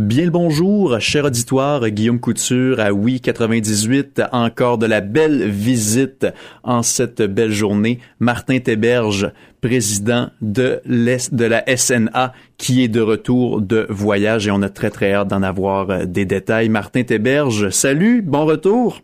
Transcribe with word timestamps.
Bien 0.00 0.24
le 0.24 0.30
bonjour, 0.30 0.98
cher 0.98 1.26
auditoire, 1.26 1.90
Guillaume 1.90 2.20
Couture 2.20 2.80
à 2.80 2.90
Oui 2.90 3.20
98, 3.20 4.22
encore 4.32 4.78
de 4.78 4.86
la 4.86 5.02
belle 5.02 5.50
visite 5.50 6.26
en 6.64 6.82
cette 6.82 7.20
belle 7.20 7.52
journée. 7.52 7.98
Martin 8.18 8.60
Théberge, 8.60 9.30
président 9.60 10.30
de, 10.40 10.80
de 10.86 11.44
la 11.44 11.76
SNA, 11.76 12.32
qui 12.56 12.82
est 12.82 12.88
de 12.88 13.02
retour 13.02 13.60
de 13.60 13.86
voyage 13.90 14.46
et 14.46 14.50
on 14.50 14.62
a 14.62 14.70
très 14.70 14.88
très 14.88 15.12
hâte 15.12 15.28
d'en 15.28 15.42
avoir 15.42 15.90
euh, 15.90 16.04
des 16.06 16.24
détails. 16.24 16.70
Martin 16.70 17.02
Théberge, 17.02 17.68
salut, 17.68 18.22
bon 18.22 18.46
retour. 18.46 19.02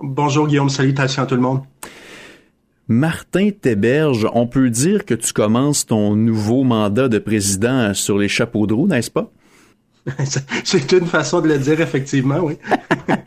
Bonjour 0.00 0.48
Guillaume, 0.48 0.70
salutations 0.70 1.22
à 1.22 1.26
tout 1.26 1.36
le 1.36 1.40
monde. 1.40 1.60
Martin 2.88 3.50
Théberge, 3.50 4.26
on 4.34 4.48
peut 4.48 4.70
dire 4.70 5.04
que 5.04 5.14
tu 5.14 5.32
commences 5.32 5.86
ton 5.86 6.16
nouveau 6.16 6.64
mandat 6.64 7.06
de 7.06 7.20
président 7.20 7.94
sur 7.94 8.18
les 8.18 8.26
chapeaux 8.26 8.66
de 8.66 8.74
roue, 8.74 8.88
n'est-ce 8.88 9.12
pas? 9.12 9.30
C'est 10.64 10.92
une 10.92 11.06
façon 11.06 11.40
de 11.40 11.48
le 11.48 11.58
dire, 11.58 11.80
effectivement, 11.80 12.40
oui. 12.40 12.58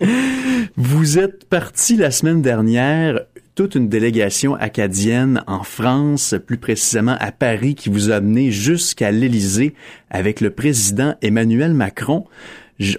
Vous 0.78 1.18
êtes 1.18 1.46
parti 1.46 1.96
la 1.96 2.12
semaine 2.12 2.42
dernière, 2.42 3.22
toute 3.56 3.76
une 3.76 3.88
délégation 3.88 4.56
acadienne 4.56 5.44
en 5.48 5.64
France, 5.64 6.36
plus 6.46 6.58
précisément 6.58 7.16
à 7.20 7.32
Paris, 7.32 7.76
qui 7.76 7.90
vous 7.90 8.12
a 8.12 8.16
amené 8.16 8.52
jusqu'à 8.52 9.12
l'Élysée 9.12 9.74
avec 10.10 10.42
le 10.42 10.50
président 10.50 11.16
Emmanuel 11.22 11.74
Macron. 11.74 12.26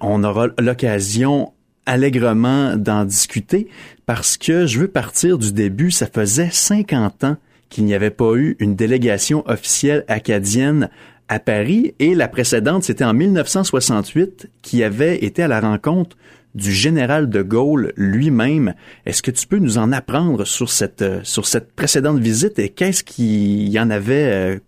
On 0.01 0.25
aura 0.25 0.49
l'occasion 0.59 1.53
allègrement 1.85 2.77
d'en 2.77 3.05
discuter 3.05 3.69
parce 4.07 4.39
que 4.39 4.67
je 4.67 4.81
veux 4.81 4.89
partir 4.89 5.37
du 5.37 5.53
début. 5.53 5.91
Ça 5.91 6.07
faisait 6.07 6.51
50 6.51 7.25
ans 7.25 7.37
qu'il 7.69 7.85
n'y 7.85 7.95
avait 7.95 8.11
pas 8.11 8.35
eu 8.35 8.57
une 8.59 8.75
délégation 8.75 9.47
officielle 9.47 10.05
acadienne 10.09 10.89
à 11.29 11.39
Paris 11.41 11.95
et 11.99 12.15
la 12.15 12.29
précédente, 12.29 12.85
c'était 12.85 13.05
en 13.05 13.15
1968 13.15 14.51
qui 14.63 14.83
avait 14.83 15.25
été 15.25 15.43
à 15.43 15.49
la 15.49 15.61
rencontre 15.61 16.17
du 16.55 16.73
général 16.73 17.29
de 17.29 17.43
Gaulle 17.43 17.93
lui-même. 17.97 18.75
Est-ce 19.05 19.23
que 19.23 19.31
tu 19.31 19.47
peux 19.47 19.59
nous 19.59 19.77
en 19.79 19.93
apprendre 19.93 20.45
sur 20.45 20.71
cette, 20.71 21.03
euh, 21.03 21.21
sur 21.23 21.47
cette 21.47 21.73
précédente 21.73 22.19
visite 22.19 22.59
et 22.59 22.71
qu'est-ce 22.71 23.05
qui 23.05 23.69
y 23.69 23.79
en 23.79 23.91
avait 23.91 24.33
euh, 24.33 24.59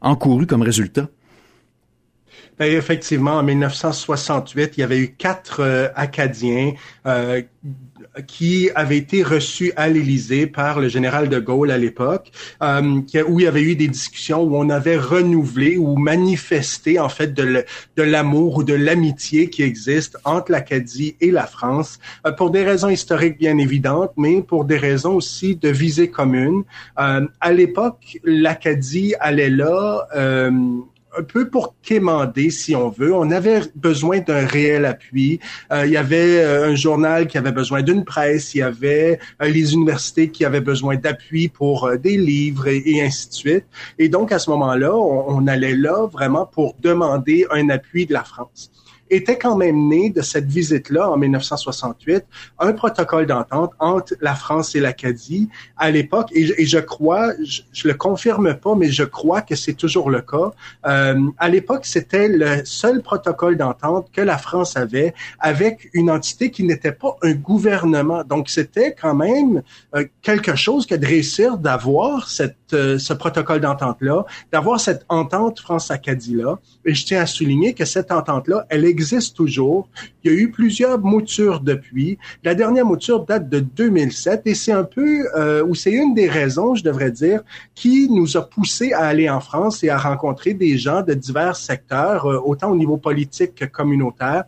encouru 0.00 0.46
comme 0.46 0.62
résultat? 0.62 1.08
Ben, 2.58 2.72
effectivement, 2.72 3.34
en 3.34 3.42
1968, 3.42 4.72
il 4.76 4.80
y 4.80 4.82
avait 4.82 4.98
eu 4.98 5.08
quatre 5.08 5.60
euh, 5.60 5.88
Acadiens 5.94 6.72
euh, 7.06 7.42
qui 8.26 8.70
avaient 8.74 8.96
été 8.96 9.22
reçus 9.22 9.72
à 9.76 9.88
l'Élysée 9.88 10.46
par 10.46 10.80
le 10.80 10.88
général 10.88 11.28
de 11.28 11.38
Gaulle 11.38 11.70
à 11.70 11.76
l'époque, 11.76 12.30
euh, 12.62 13.02
où 13.28 13.40
il 13.40 13.44
y 13.44 13.46
avait 13.46 13.62
eu 13.62 13.76
des 13.76 13.88
discussions 13.88 14.42
où 14.42 14.56
on 14.56 14.70
avait 14.70 14.96
renouvelé 14.96 15.76
ou 15.76 15.96
manifesté 15.96 16.98
en 16.98 17.10
fait 17.10 17.34
de 17.34 18.02
l'amour 18.02 18.58
ou 18.58 18.64
de 18.64 18.74
l'amitié 18.74 19.50
qui 19.50 19.62
existe 19.62 20.16
entre 20.24 20.52
l'Acadie 20.52 21.16
et 21.20 21.30
la 21.30 21.46
France, 21.46 21.98
euh, 22.26 22.32
pour 22.32 22.50
des 22.50 22.64
raisons 22.64 22.88
historiques 22.88 23.38
bien 23.38 23.58
évidentes, 23.58 24.12
mais 24.16 24.40
pour 24.40 24.64
des 24.64 24.78
raisons 24.78 25.14
aussi 25.14 25.56
de 25.56 25.68
visée 25.68 26.08
commune. 26.08 26.64
À 26.96 27.52
l'époque, 27.52 28.18
l'Acadie 28.24 29.14
allait 29.20 29.50
là 29.50 30.06
un 31.18 31.22
peu 31.22 31.48
pour 31.48 31.74
quémander, 31.82 32.50
si 32.50 32.74
on 32.76 32.90
veut. 32.90 33.14
On 33.14 33.30
avait 33.30 33.62
besoin 33.74 34.20
d'un 34.20 34.46
réel 34.46 34.84
appui. 34.84 35.40
Euh, 35.72 35.86
il 35.86 35.92
y 35.92 35.96
avait 35.96 36.44
euh, 36.44 36.70
un 36.70 36.74
journal 36.74 37.26
qui 37.26 37.38
avait 37.38 37.52
besoin 37.52 37.82
d'une 37.82 38.04
presse, 38.04 38.54
il 38.54 38.58
y 38.58 38.62
avait 38.62 39.18
euh, 39.42 39.48
les 39.48 39.74
universités 39.74 40.30
qui 40.30 40.44
avaient 40.44 40.60
besoin 40.60 40.96
d'appui 40.96 41.48
pour 41.48 41.90
des 41.98 42.16
livres 42.16 42.68
et, 42.68 43.02
ainsi 43.02 43.28
de 43.28 43.34
suite. 43.34 43.64
Et 43.98 44.08
donc, 44.08 44.32
à 44.32 44.38
ce 44.38 44.50
moment-là, 44.50 44.94
on 44.94 45.46
allait 45.46 45.76
là 45.76 46.06
vraiment 46.06 46.46
pour 46.46 46.74
demander 46.80 47.46
un 47.50 47.68
appui 47.70 48.06
de 48.06 48.12
la 48.12 48.24
France 48.24 48.70
était 49.10 49.38
quand 49.38 49.56
même 49.56 49.88
né 49.88 50.10
de 50.10 50.22
cette 50.22 50.46
visite-là 50.46 51.10
en 51.10 51.16
1968, 51.16 52.24
un 52.58 52.72
protocole 52.72 53.26
d'entente 53.26 53.72
entre 53.78 54.14
la 54.20 54.34
France 54.34 54.74
et 54.74 54.80
l'Acadie 54.80 55.48
à 55.76 55.90
l'époque, 55.90 56.28
et, 56.32 56.66
je 56.66 56.78
crois, 56.78 57.32
je, 57.44 57.62
je, 57.72 57.88
le 57.88 57.94
confirme 57.94 58.54
pas, 58.54 58.74
mais 58.74 58.90
je 58.90 59.04
crois 59.04 59.42
que 59.42 59.54
c'est 59.54 59.74
toujours 59.74 60.10
le 60.10 60.20
cas. 60.20 60.52
Euh, 60.86 61.20
à 61.38 61.48
l'époque, 61.48 61.86
c'était 61.86 62.28
le 62.28 62.64
seul 62.64 63.02
protocole 63.02 63.56
d'entente 63.56 64.08
que 64.12 64.20
la 64.20 64.38
France 64.38 64.76
avait 64.76 65.14
avec 65.38 65.88
une 65.92 66.10
entité 66.10 66.50
qui 66.50 66.64
n'était 66.64 66.92
pas 66.92 67.16
un 67.22 67.32
gouvernement. 67.32 68.24
Donc, 68.24 68.48
c'était 68.48 68.94
quand 68.94 69.14
même 69.14 69.62
euh, 69.94 70.04
quelque 70.22 70.54
chose 70.56 70.86
que 70.86 70.94
de 70.94 71.06
réussir 71.06 71.58
d'avoir 71.58 72.28
cette, 72.28 72.56
euh, 72.72 72.98
ce 72.98 73.12
protocole 73.12 73.60
d'entente-là, 73.60 74.24
d'avoir 74.52 74.80
cette 74.80 75.04
entente 75.08 75.60
France-Acadie-là. 75.60 76.58
Et 76.84 76.94
je 76.94 77.06
tiens 77.06 77.20
à 77.20 77.26
souligner 77.26 77.74
que 77.74 77.84
cette 77.84 78.10
entente-là, 78.10 78.66
elle 78.68 78.84
existe 78.84 79.36
toujours. 79.36 79.88
Il 80.24 80.32
y 80.32 80.34
a 80.34 80.36
eu 80.36 80.50
plusieurs 80.50 80.98
moutures 80.98 81.60
depuis. 81.60 82.18
La 82.42 82.54
dernière 82.54 82.84
mouture 82.84 83.24
date 83.24 83.48
de 83.48 83.60
2007 83.60 84.42
et 84.46 84.54
c'est 84.54 84.72
un 84.72 84.84
peu, 84.84 85.26
euh, 85.36 85.64
ou 85.64 85.74
c'est 85.74 85.92
une 85.92 86.14
des 86.14 86.28
raisons, 86.28 86.74
je 86.74 86.82
devrais 86.82 87.10
dire, 87.12 87.42
qui 87.74 88.08
nous 88.10 88.36
a 88.36 88.42
poussé 88.48 88.92
à 88.92 89.04
aller 89.04 89.30
en 89.30 89.40
France 89.40 89.84
et 89.84 89.88
à 89.88 89.98
rencontrer 89.98 90.54
des 90.54 90.76
gens 90.76 91.02
de 91.02 91.14
divers 91.14 91.56
secteurs, 91.56 92.26
euh, 92.26 92.40
autant 92.44 92.70
au 92.70 92.76
niveau 92.76 92.96
politique 92.96 93.54
que 93.54 93.64
communautaire, 93.64 94.44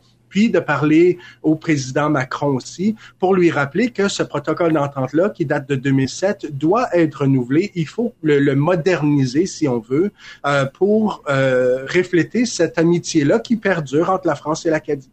de 0.46 0.60
parler 0.60 1.18
au 1.42 1.56
président 1.56 2.08
Macron 2.08 2.54
aussi 2.54 2.94
pour 3.18 3.34
lui 3.34 3.50
rappeler 3.50 3.90
que 3.90 4.08
ce 4.08 4.22
protocole 4.22 4.72
d'entente-là, 4.72 5.30
qui 5.30 5.44
date 5.44 5.68
de 5.68 5.74
2007, 5.74 6.56
doit 6.56 6.88
être 6.92 7.22
renouvelé. 7.22 7.72
Il 7.74 7.88
faut 7.88 8.14
le, 8.22 8.54
moderniser, 8.54 9.46
si 9.46 9.66
on 9.66 9.80
veut, 9.80 10.12
euh, 10.46 10.64
pour 10.66 11.24
euh, 11.28 11.84
refléter 11.86 12.46
cette 12.46 12.78
amitié-là 12.78 13.40
qui 13.40 13.56
perdure 13.56 14.10
entre 14.10 14.26
la 14.26 14.36
France 14.36 14.64
et 14.66 14.70
l'Acadie. 14.70 15.10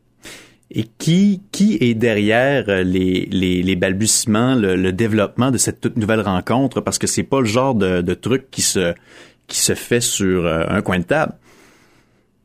Et 0.72 0.86
qui, 0.98 1.42
qui 1.52 1.78
est 1.80 1.94
derrière 1.94 2.66
les, 2.68 3.28
les, 3.32 3.62
les 3.62 3.76
balbutiements, 3.76 4.56
le, 4.56 4.92
développement 4.92 5.52
de 5.52 5.58
cette 5.58 5.80
toute 5.80 5.96
nouvelle 5.96 6.22
rencontre? 6.22 6.82
Parce 6.82 6.98
que 6.98 7.08
c'est 7.08 7.24
pas 7.24 7.40
le 7.40 7.46
genre 7.46 7.76
de, 7.76 8.02
de 8.02 8.14
truc 8.16 8.50
qui 8.50 8.62
se, 8.62 8.94
qui 9.48 9.60
se 9.60 9.76
fait 9.76 10.02
sur 10.02 10.46
euh, 10.46 10.64
un 10.68 10.82
coin 10.82 11.00
de 11.00 11.04
table. 11.04 11.34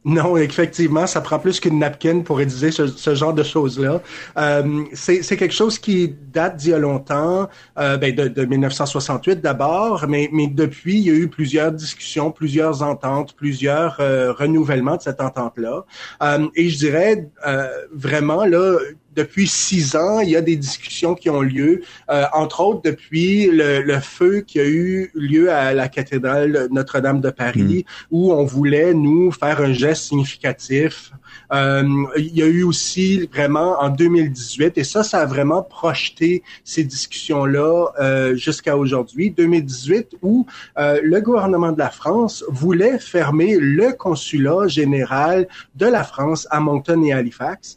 Non, 0.03 0.38
effectivement, 0.38 1.06
ça 1.06 1.21
prend 1.21 1.38
plus 1.38 1.61
qu'une 1.61 1.78
napkin 1.78 2.21
pour 2.21 2.38
rédiger 2.38 2.71
ce, 2.71 3.15
genre 3.15 3.34
de 3.34 3.43
choses-là. 3.43 4.00
Euh, 4.38 4.84
c'est 4.94 5.37
quelque 5.37 5.53
chose 5.53 5.78
qui 5.78 6.15
date 6.33 6.56
d'il 6.56 6.71
y 6.71 6.72
a 6.72 6.78
longtemps, 6.78 7.50
euh, 7.78 7.99
ben 7.99 8.15
de, 8.15 8.28
de, 8.28 8.44
1968 8.47 9.43
d'abord, 9.43 10.06
mais, 10.09 10.31
mais 10.33 10.47
depuis, 10.47 10.97
il 10.97 11.03
y 11.03 11.11
a 11.11 11.12
eu 11.12 11.28
plusieurs 11.28 11.71
discussions, 11.71 12.31
plusieurs 12.31 12.83
ententes, 12.83 13.34
plusieurs 13.37 13.99
euh, 14.00 14.33
renouvellements 14.33 14.97
de 14.97 15.03
cette 15.03 15.21
entente-là. 15.21 15.84
Euh, 16.22 16.49
et 16.55 16.71
je 16.71 16.78
dirais 16.78 17.28
euh, 17.47 17.69
vraiment, 17.93 18.47
là, 18.47 18.78
depuis 19.15 19.48
six 19.48 19.97
ans, 19.97 20.21
il 20.21 20.31
y 20.31 20.37
a 20.37 20.41
des 20.41 20.56
discussions 20.56 21.15
qui 21.15 21.31
ont 21.31 21.43
lieu, 21.43 21.82
euh, 22.10 22.25
entre 22.32 22.60
autres 22.60 22.82
depuis 22.84 23.47
le, 23.47 23.82
le, 23.82 24.00
feu 24.00 24.41
qui 24.47 24.60
a 24.60 24.66
eu 24.66 25.10
lieu 25.15 25.53
à 25.53 25.72
la 25.72 25.88
cathédrale 25.88 26.69
Notre-Dame 26.71 27.20
de 27.20 27.31
Paris, 27.31 27.84
mm. 27.87 28.06
où 28.10 28.32
on 28.32 28.44
voulait, 28.44 28.94
nous, 28.94 29.32
faire 29.32 29.60
un 29.60 29.72
geste 29.72 30.04
significatif 30.04 31.12
euh, 31.53 32.06
il 32.16 32.37
y 32.37 32.43
a 32.43 32.47
eu 32.47 32.62
aussi 32.62 33.28
vraiment 33.32 33.81
en 33.81 33.88
2018, 33.88 34.78
et 34.78 34.84
ça, 34.84 35.03
ça 35.03 35.20
a 35.20 35.26
vraiment 35.26 35.62
projeté 35.62 36.43
ces 36.65 36.84
discussions-là 36.84 37.87
euh, 38.00 38.34
jusqu'à 38.37 38.76
aujourd'hui, 38.76 39.31
2018, 39.31 40.16
où 40.22 40.47
euh, 40.78 41.00
le 41.03 41.20
gouvernement 41.20 41.72
de 41.72 41.78
la 41.78 41.91
France 41.91 42.44
voulait 42.49 42.99
fermer 42.99 43.56
le 43.59 43.93
consulat 43.93 44.69
général 44.69 45.49
de 45.75 45.87
la 45.87 46.04
France 46.04 46.47
à 46.50 46.60
Moncton 46.60 47.03
et 47.03 47.12
Halifax. 47.12 47.76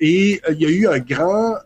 et 0.00 0.40
il 0.50 0.60
y 0.60 0.66
a 0.66 0.70
eu 0.70 0.86
un 0.86 0.98
grand 0.98 1.56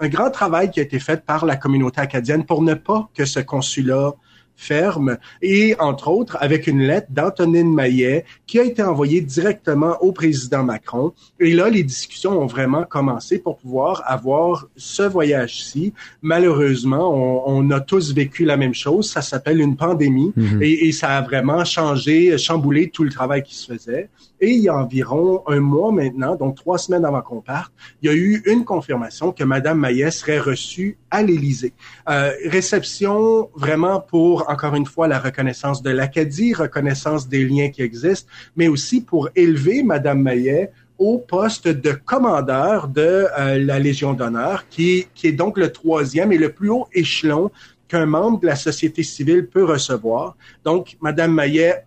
un 0.00 0.08
grand 0.08 0.30
travail 0.30 0.70
qui 0.70 0.80
a 0.80 0.82
été 0.82 0.98
fait 0.98 1.24
par 1.24 1.44
la 1.44 1.56
communauté 1.56 2.00
acadienne 2.00 2.44
pour 2.44 2.62
ne 2.62 2.74
pas 2.74 3.08
que 3.14 3.24
ce 3.24 3.40
consulat 3.40 4.14
ferme 4.58 5.18
et 5.40 5.76
entre 5.78 6.08
autres 6.08 6.36
avec 6.40 6.66
une 6.66 6.80
lettre 6.80 7.06
d'Antonine 7.10 7.72
Maillet 7.72 8.24
qui 8.46 8.58
a 8.58 8.64
été 8.64 8.82
envoyée 8.82 9.20
directement 9.20 9.96
au 10.00 10.10
président 10.10 10.64
Macron. 10.64 11.12
Et 11.38 11.54
là, 11.54 11.70
les 11.70 11.84
discussions 11.84 12.32
ont 12.32 12.46
vraiment 12.46 12.82
commencé 12.82 13.38
pour 13.38 13.56
pouvoir 13.58 14.02
avoir 14.04 14.66
ce 14.76 15.04
voyage-ci. 15.04 15.94
Malheureusement, 16.22 17.14
on, 17.14 17.42
on, 17.46 17.70
a 17.70 17.80
tous 17.80 18.12
vécu 18.12 18.44
la 18.44 18.56
même 18.56 18.74
chose. 18.74 19.08
Ça 19.08 19.22
s'appelle 19.22 19.60
une 19.60 19.76
pandémie 19.76 20.32
mhm. 20.34 20.60
et, 20.60 20.88
et, 20.88 20.92
ça 20.92 21.16
a 21.16 21.22
vraiment 21.22 21.64
changé, 21.64 22.36
chamboulé 22.36 22.90
tout 22.90 23.04
le 23.04 23.10
travail 23.10 23.44
qui 23.44 23.54
se 23.54 23.72
faisait. 23.72 24.10
Et 24.40 24.50
il 24.50 24.62
y 24.62 24.68
a 24.68 24.76
environ 24.76 25.42
un 25.46 25.60
mois 25.60 25.92
maintenant, 25.92 26.36
donc 26.36 26.56
trois 26.56 26.78
semaines 26.78 27.04
avant 27.04 27.22
qu'on 27.22 27.40
parte, 27.40 27.72
il 28.02 28.08
y 28.08 28.12
a 28.12 28.14
eu 28.14 28.42
une 28.46 28.64
confirmation 28.64 29.32
que 29.32 29.44
Madame 29.44 29.78
Maillet 29.78 30.10
serait 30.10 30.38
reçue 30.38 30.96
à 31.10 31.22
l'Élysée. 31.22 31.72
Euh, 32.08 32.32
réception 32.46 33.50
vraiment 33.54 34.00
pour 34.00 34.48
encore 34.48 34.74
une 34.74 34.86
fois, 34.86 35.08
la 35.08 35.18
reconnaissance 35.18 35.82
de 35.82 35.90
l'Acadie, 35.90 36.54
reconnaissance 36.54 37.28
des 37.28 37.44
liens 37.44 37.70
qui 37.70 37.82
existent, 37.82 38.30
mais 38.56 38.68
aussi 38.68 39.00
pour 39.00 39.28
élever 39.34 39.82
Madame 39.82 40.22
Maillet 40.22 40.70
au 40.98 41.18
poste 41.18 41.68
de 41.68 41.92
commandeur 41.92 42.88
de 42.88 43.26
euh, 43.38 43.58
la 43.58 43.78
Légion 43.78 44.14
d'honneur, 44.14 44.68
qui, 44.68 45.06
qui 45.14 45.28
est 45.28 45.32
donc 45.32 45.56
le 45.56 45.70
troisième 45.70 46.32
et 46.32 46.38
le 46.38 46.52
plus 46.52 46.70
haut 46.70 46.88
échelon 46.92 47.50
qu'un 47.86 48.06
membre 48.06 48.40
de 48.40 48.46
la 48.46 48.56
société 48.56 49.02
civile 49.02 49.46
peut 49.46 49.64
recevoir. 49.64 50.36
Donc, 50.64 50.96
Madame 51.00 51.32
Maillet 51.32 51.84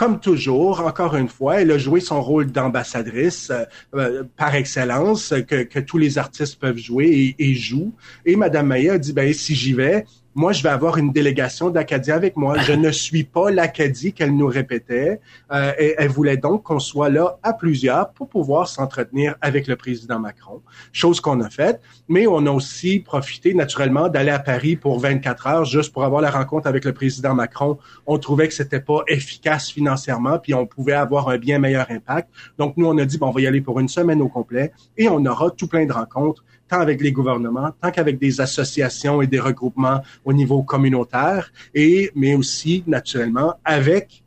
comme 0.00 0.18
toujours, 0.18 0.80
encore 0.80 1.14
une 1.14 1.28
fois, 1.28 1.60
elle 1.60 1.70
a 1.72 1.76
joué 1.76 2.00
son 2.00 2.22
rôle 2.22 2.50
d'ambassadrice 2.50 3.50
euh, 3.50 3.64
euh, 3.94 4.22
par 4.34 4.54
excellence 4.54 5.34
que, 5.46 5.64
que, 5.64 5.78
tous 5.78 5.98
les 5.98 6.16
artistes 6.16 6.58
peuvent 6.58 6.78
jouer 6.78 7.34
et, 7.38 7.50
et 7.50 7.54
jouent. 7.54 7.92
Et 8.24 8.34
Madame 8.34 8.68
Maillet 8.68 8.88
a 8.88 8.96
dit, 8.96 9.12
ben 9.12 9.30
si 9.34 9.54
j'y 9.54 9.74
vais, 9.74 10.06
moi, 10.40 10.52
je 10.52 10.62
vais 10.62 10.70
avoir 10.70 10.96
une 10.96 11.12
délégation 11.12 11.68
d'Acadie 11.68 12.12
avec 12.12 12.34
moi. 12.34 12.56
Je 12.60 12.72
ne 12.72 12.90
suis 12.90 13.24
pas 13.24 13.50
l'Acadie 13.50 14.14
qu'elle 14.14 14.34
nous 14.34 14.46
répétait. 14.46 15.20
Euh, 15.52 15.72
elle 15.98 16.08
voulait 16.08 16.38
donc 16.38 16.62
qu'on 16.62 16.78
soit 16.78 17.10
là 17.10 17.38
à 17.42 17.52
plusieurs 17.52 18.10
pour 18.12 18.26
pouvoir 18.30 18.66
s'entretenir 18.66 19.34
avec 19.42 19.66
le 19.66 19.76
président 19.76 20.18
Macron, 20.18 20.62
chose 20.92 21.20
qu'on 21.20 21.42
a 21.42 21.50
faite. 21.50 21.82
Mais 22.08 22.26
on 22.26 22.46
a 22.46 22.50
aussi 22.50 23.00
profité 23.00 23.52
naturellement 23.52 24.08
d'aller 24.08 24.30
à 24.30 24.38
Paris 24.38 24.76
pour 24.76 24.98
24 24.98 25.46
heures 25.46 25.64
juste 25.66 25.92
pour 25.92 26.04
avoir 26.04 26.22
la 26.22 26.30
rencontre 26.30 26.66
avec 26.66 26.86
le 26.86 26.94
président 26.94 27.34
Macron. 27.34 27.76
On 28.06 28.16
trouvait 28.16 28.48
que 28.48 28.54
c'était 28.54 28.80
pas 28.80 29.02
efficace 29.08 29.70
financièrement, 29.70 30.38
puis 30.38 30.54
on 30.54 30.64
pouvait 30.64 30.94
avoir 30.94 31.28
un 31.28 31.36
bien 31.36 31.58
meilleur 31.58 31.90
impact. 31.90 32.30
Donc 32.56 32.78
nous, 32.78 32.86
on 32.86 32.96
a 32.96 33.04
dit 33.04 33.18
bon, 33.18 33.26
on 33.26 33.32
va 33.32 33.42
y 33.42 33.46
aller 33.46 33.60
pour 33.60 33.78
une 33.78 33.88
semaine 33.88 34.22
au 34.22 34.28
complet 34.28 34.72
et 34.96 35.06
on 35.10 35.22
aura 35.26 35.50
tout 35.50 35.68
plein 35.68 35.84
de 35.84 35.92
rencontres 35.92 36.42
tant 36.70 36.80
avec 36.80 37.00
les 37.00 37.12
gouvernements, 37.12 37.70
tant 37.82 37.90
qu'avec 37.90 38.18
des 38.18 38.40
associations 38.40 39.20
et 39.20 39.26
des 39.26 39.40
regroupements 39.40 40.02
au 40.24 40.32
niveau 40.32 40.62
communautaire, 40.62 41.52
et 41.74 42.10
mais 42.14 42.34
aussi 42.34 42.84
naturellement 42.86 43.54
avec 43.64 44.22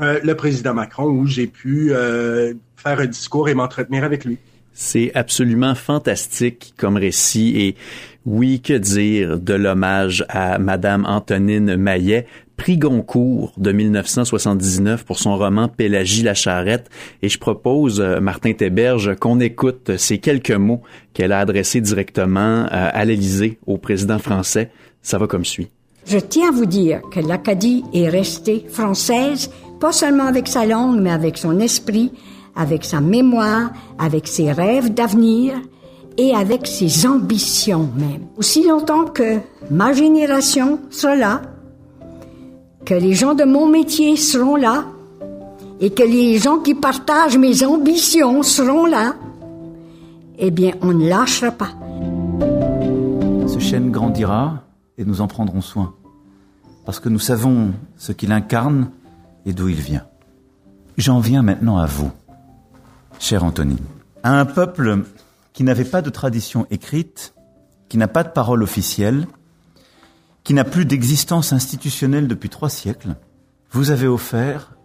euh, 0.00 0.20
le 0.22 0.34
président 0.34 0.74
Macron 0.74 1.06
où 1.06 1.26
j'ai 1.26 1.46
pu 1.46 1.92
euh, 1.92 2.54
faire 2.76 3.00
un 3.00 3.06
discours 3.06 3.48
et 3.48 3.54
m'entretenir 3.54 4.04
avec 4.04 4.24
lui. 4.24 4.38
C'est 4.72 5.10
absolument 5.14 5.74
fantastique 5.74 6.74
comme 6.76 6.98
récit 6.98 7.54
et 7.56 7.76
oui, 8.26 8.60
que 8.60 8.74
dire 8.74 9.38
de 9.38 9.54
l'hommage 9.54 10.24
à 10.28 10.58
Madame 10.58 11.06
Antonine 11.06 11.76
Maillet, 11.76 12.26
prix 12.56 12.78
Goncourt 12.78 13.52
de 13.56 13.72
1979 13.72 15.04
pour 15.04 15.18
son 15.18 15.36
roman 15.36 15.68
Pélagie 15.68 16.22
la 16.22 16.34
charrette 16.34 16.90
et 17.22 17.28
je 17.28 17.38
propose 17.38 18.00
euh, 18.00 18.20
Martin 18.20 18.52
Théberge 18.52 19.14
qu'on 19.16 19.40
écoute 19.40 19.96
ces 19.96 20.18
quelques 20.18 20.50
mots 20.50 20.82
qu'elle 21.14 21.32
a 21.32 21.40
adressés 21.40 21.80
directement 21.80 22.64
euh, 22.64 22.66
à 22.70 23.04
l'Élysée 23.04 23.58
au 23.66 23.78
président 23.78 24.18
français. 24.18 24.70
Ça 25.02 25.18
va 25.18 25.26
comme 25.26 25.44
suit. 25.44 25.68
Je 26.06 26.18
tiens 26.18 26.48
à 26.48 26.52
vous 26.52 26.66
dire 26.66 27.00
que 27.10 27.20
l'Acadie 27.20 27.84
est 27.92 28.08
restée 28.08 28.64
française, 28.68 29.50
pas 29.80 29.92
seulement 29.92 30.26
avec 30.26 30.46
sa 30.48 30.64
langue, 30.64 31.00
mais 31.00 31.10
avec 31.10 31.36
son 31.36 31.58
esprit, 31.58 32.12
avec 32.54 32.84
sa 32.84 33.00
mémoire, 33.00 33.72
avec 33.98 34.28
ses 34.28 34.52
rêves 34.52 34.94
d'avenir 34.94 35.54
et 36.16 36.32
avec 36.32 36.66
ses 36.66 37.06
ambitions 37.06 37.90
même. 37.96 38.26
Aussi 38.36 38.66
longtemps 38.66 39.04
que 39.04 39.38
ma 39.70 39.92
génération 39.92 40.80
sera 40.90 41.16
là, 41.16 41.42
que 42.86 42.94
les 42.94 43.14
gens 43.14 43.34
de 43.34 43.42
mon 43.42 43.66
métier 43.66 44.16
seront 44.16 44.54
là 44.54 44.84
et 45.80 45.90
que 45.90 46.04
les 46.04 46.38
gens 46.38 46.58
qui 46.58 46.74
partagent 46.74 47.36
mes 47.36 47.64
ambitions 47.64 48.44
seront 48.44 48.86
là, 48.86 49.16
eh 50.38 50.52
bien, 50.52 50.72
on 50.80 50.92
ne 50.92 51.08
lâchera 51.08 51.50
pas. 51.50 51.70
Ce 53.48 53.58
chêne 53.58 53.90
grandira 53.90 54.62
et 54.96 55.04
nous 55.04 55.20
en 55.20 55.26
prendrons 55.26 55.60
soin, 55.60 55.94
parce 56.84 57.00
que 57.00 57.08
nous 57.08 57.18
savons 57.18 57.72
ce 57.96 58.12
qu'il 58.12 58.30
incarne 58.30 58.90
et 59.44 59.52
d'où 59.52 59.68
il 59.68 59.80
vient. 59.80 60.04
J'en 60.96 61.18
viens 61.18 61.42
maintenant 61.42 61.78
à 61.78 61.86
vous, 61.86 62.12
chère 63.18 63.42
Antonine, 63.42 63.84
à 64.22 64.38
un 64.38 64.46
peuple 64.46 65.02
qui 65.52 65.64
n'avait 65.64 65.84
pas 65.84 66.02
de 66.02 66.10
tradition 66.10 66.66
écrite, 66.70 67.34
qui 67.88 67.98
n'a 67.98 68.08
pas 68.08 68.22
de 68.22 68.30
parole 68.30 68.62
officielle, 68.62 69.26
qui 70.46 70.54
n'a 70.54 70.62
plus 70.62 70.86
d'existence 70.86 71.52
institutionnelle 71.52 72.28
depuis 72.28 72.48
trois 72.48 72.70
siècles, 72.70 73.16
vous 73.72 73.90
avez 73.90 74.06
offert 74.06 74.76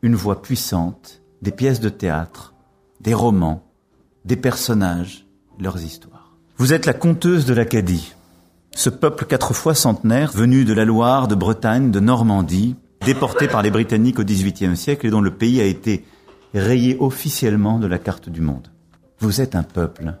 une 0.00 0.14
voix 0.14 0.40
puissante, 0.40 1.22
des 1.42 1.50
pièces 1.50 1.80
de 1.80 1.88
théâtre, 1.88 2.54
des 3.00 3.12
romans, 3.12 3.64
des 4.24 4.36
personnages, 4.36 5.26
leurs 5.58 5.82
histoires. 5.82 6.36
Vous 6.56 6.72
êtes 6.72 6.86
la 6.86 6.92
conteuse 6.92 7.46
de 7.46 7.52
l'Acadie, 7.52 8.14
ce 8.76 8.90
peuple 8.90 9.24
quatre 9.24 9.54
fois 9.54 9.74
centenaire, 9.74 10.30
venu 10.30 10.64
de 10.64 10.72
la 10.72 10.84
Loire, 10.84 11.26
de 11.26 11.34
Bretagne, 11.34 11.90
de 11.90 11.98
Normandie, 11.98 12.76
déporté 13.04 13.48
par 13.48 13.62
les 13.62 13.72
Britanniques 13.72 14.20
au 14.20 14.24
XVIIIe 14.24 14.76
siècle 14.76 15.08
et 15.08 15.10
dont 15.10 15.20
le 15.20 15.34
pays 15.34 15.60
a 15.60 15.64
été 15.64 16.04
rayé 16.54 16.96
officiellement 17.00 17.80
de 17.80 17.88
la 17.88 17.98
carte 17.98 18.28
du 18.28 18.40
monde. 18.40 18.68
Vous 19.18 19.40
êtes 19.40 19.56
un 19.56 19.64
peuple 19.64 20.14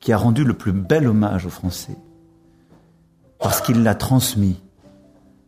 qui 0.00 0.12
a 0.12 0.18
rendu 0.18 0.44
le 0.44 0.52
plus 0.52 0.72
bel 0.72 1.08
hommage 1.08 1.46
aux 1.46 1.50
Français, 1.50 1.96
parce 3.38 3.60
qu'il 3.60 3.82
l'a 3.82 3.94
transmis 3.94 4.60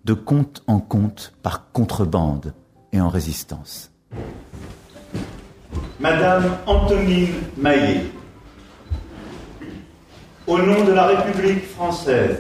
de 0.05 0.15
compte 0.15 0.63
en 0.67 0.81
compte 0.81 1.35
par 1.43 1.71
contrebande 1.73 2.55
et 2.93 3.01
en 3.01 3.09
résistance. 3.09 3.93
Madame 5.99 6.57
Antonine 6.67 7.35
Maillet, 7.57 8.05
au 10.47 10.59
nom 10.59 10.85
de 10.85 10.93
la 10.93 11.07
République 11.07 11.65
française, 11.65 12.39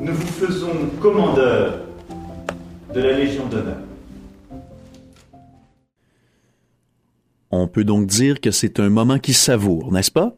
nous 0.00 0.14
vous 0.14 0.26
faisons 0.26 0.90
commandeur 1.00 1.80
de 2.94 3.00
la 3.00 3.12
Légion 3.12 3.46
d'honneur. 3.46 3.78
On 7.50 7.66
peut 7.66 7.84
donc 7.84 8.06
dire 8.06 8.40
que 8.40 8.50
c'est 8.50 8.78
un 8.80 8.90
moment 8.90 9.18
qui 9.18 9.32
savoure, 9.32 9.92
n'est-ce 9.92 10.10
pas? 10.10 10.34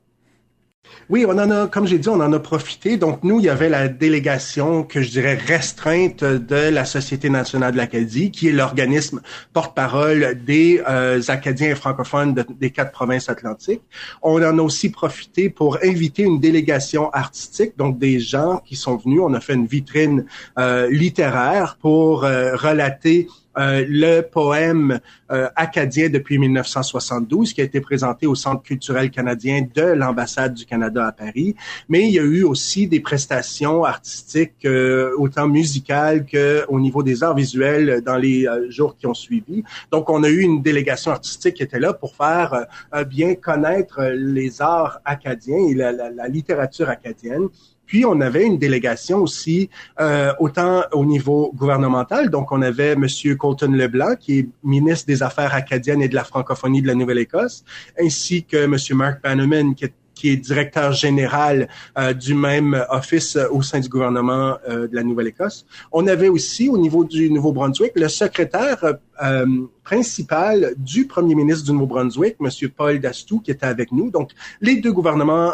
Oui, 1.08 1.24
on 1.26 1.32
en 1.32 1.50
a, 1.50 1.66
comme 1.66 1.86
j'ai 1.86 1.98
dit, 1.98 2.08
on 2.08 2.20
en 2.20 2.32
a 2.32 2.38
profité. 2.38 2.96
Donc, 2.96 3.24
nous, 3.24 3.40
il 3.40 3.46
y 3.46 3.48
avait 3.48 3.68
la 3.68 3.88
délégation 3.88 4.84
que 4.84 5.02
je 5.02 5.10
dirais 5.10 5.34
restreinte 5.34 6.22
de 6.22 6.68
la 6.70 6.84
Société 6.84 7.30
nationale 7.30 7.72
de 7.72 7.76
l'Acadie, 7.76 8.30
qui 8.30 8.48
est 8.48 8.52
l'organisme 8.52 9.20
porte-parole 9.52 10.38
des 10.44 10.80
euh, 10.88 11.20
Acadiens 11.28 11.74
francophones 11.74 12.34
des 12.60 12.70
quatre 12.70 12.92
provinces 12.92 13.28
atlantiques. 13.28 13.82
On 14.22 14.42
en 14.42 14.58
a 14.58 14.62
aussi 14.62 14.90
profité 14.90 15.50
pour 15.50 15.78
inviter 15.82 16.22
une 16.22 16.40
délégation 16.40 17.10
artistique, 17.10 17.72
donc 17.76 17.98
des 17.98 18.20
gens 18.20 18.62
qui 18.64 18.76
sont 18.76 18.96
venus. 18.96 19.20
On 19.22 19.34
a 19.34 19.40
fait 19.40 19.54
une 19.54 19.66
vitrine 19.66 20.26
euh, 20.58 20.88
littéraire 20.90 21.76
pour 21.80 22.24
euh, 22.24 22.54
relater 22.56 23.28
euh, 23.58 23.84
le 23.88 24.20
poème 24.20 25.00
euh, 25.32 25.48
acadien 25.56 26.08
depuis 26.08 26.38
1972 26.38 27.52
qui 27.52 27.60
a 27.60 27.64
été 27.64 27.80
présenté 27.80 28.26
au 28.26 28.36
Centre 28.36 28.62
culturel 28.62 29.10
canadien 29.10 29.66
de 29.74 29.82
l'ambassade 29.82 30.54
du 30.54 30.64
Canada 30.64 31.06
à 31.06 31.12
Paris. 31.12 31.56
Mais 31.88 32.06
il 32.06 32.12
y 32.12 32.18
a 32.18 32.22
eu 32.22 32.44
aussi 32.44 32.86
des 32.86 33.00
prestations 33.00 33.84
artistiques 33.84 34.64
euh, 34.64 35.12
autant 35.18 35.48
musicales 35.48 36.26
qu'au 36.26 36.78
niveau 36.78 37.02
des 37.02 37.24
arts 37.24 37.34
visuels 37.34 38.02
dans 38.02 38.16
les 38.16 38.46
jours 38.68 38.96
qui 38.96 39.06
ont 39.06 39.14
suivi. 39.14 39.64
Donc 39.90 40.10
on 40.10 40.22
a 40.22 40.28
eu 40.28 40.40
une 40.40 40.62
délégation 40.62 41.10
artistique 41.10 41.54
qui 41.54 41.62
était 41.62 41.80
là 41.80 41.92
pour 41.92 42.14
faire 42.14 42.66
bien 43.08 43.34
connaître 43.34 44.02
les 44.14 44.62
arts 44.62 45.00
acadiens 45.04 45.66
et 45.68 45.74
la, 45.74 45.92
la 45.92 46.28
littérature 46.28 46.88
acadienne. 46.88 47.48
Puis 47.90 48.06
on 48.06 48.20
avait 48.20 48.46
une 48.46 48.56
délégation 48.56 49.18
aussi, 49.18 49.68
euh, 49.98 50.32
autant 50.38 50.84
au 50.92 51.04
niveau 51.04 51.50
gouvernemental. 51.56 52.30
Donc 52.30 52.52
on 52.52 52.62
avait 52.62 52.94
Monsieur 52.94 53.34
Colton 53.34 53.72
Leblanc, 53.72 54.14
qui 54.14 54.38
est 54.38 54.48
ministre 54.62 55.08
des 55.08 55.24
Affaires 55.24 55.52
acadiennes 55.56 56.00
et 56.00 56.06
de 56.06 56.14
la 56.14 56.22
francophonie 56.22 56.82
de 56.82 56.86
la 56.86 56.94
Nouvelle-Écosse, 56.94 57.64
ainsi 58.00 58.44
que 58.44 58.64
Monsieur 58.66 58.94
Mark 58.94 59.20
Bannerman, 59.24 59.74
qui 59.74 60.28
est 60.28 60.36
directeur 60.36 60.92
général 60.92 61.68
euh, 61.98 62.12
du 62.12 62.34
même 62.34 62.80
office 62.90 63.36
au 63.50 63.60
sein 63.60 63.80
du 63.80 63.88
gouvernement 63.88 64.56
euh, 64.68 64.86
de 64.86 64.94
la 64.94 65.02
Nouvelle-Écosse. 65.02 65.66
On 65.90 66.06
avait 66.06 66.28
aussi, 66.28 66.68
au 66.68 66.78
niveau 66.78 67.04
du 67.04 67.28
Nouveau-Brunswick, 67.28 67.94
le 67.96 68.06
secrétaire 68.06 68.84
euh, 69.20 69.46
principal 69.82 70.74
du 70.76 71.08
premier 71.08 71.34
ministre 71.34 71.64
du 71.64 71.72
Nouveau-Brunswick, 71.72 72.36
Monsieur 72.38 72.68
Paul 72.68 73.00
Dastou, 73.00 73.40
qui 73.40 73.50
était 73.50 73.66
avec 73.66 73.90
nous. 73.90 74.12
Donc, 74.12 74.30
les 74.60 74.76
deux 74.76 74.92
gouvernements 74.92 75.50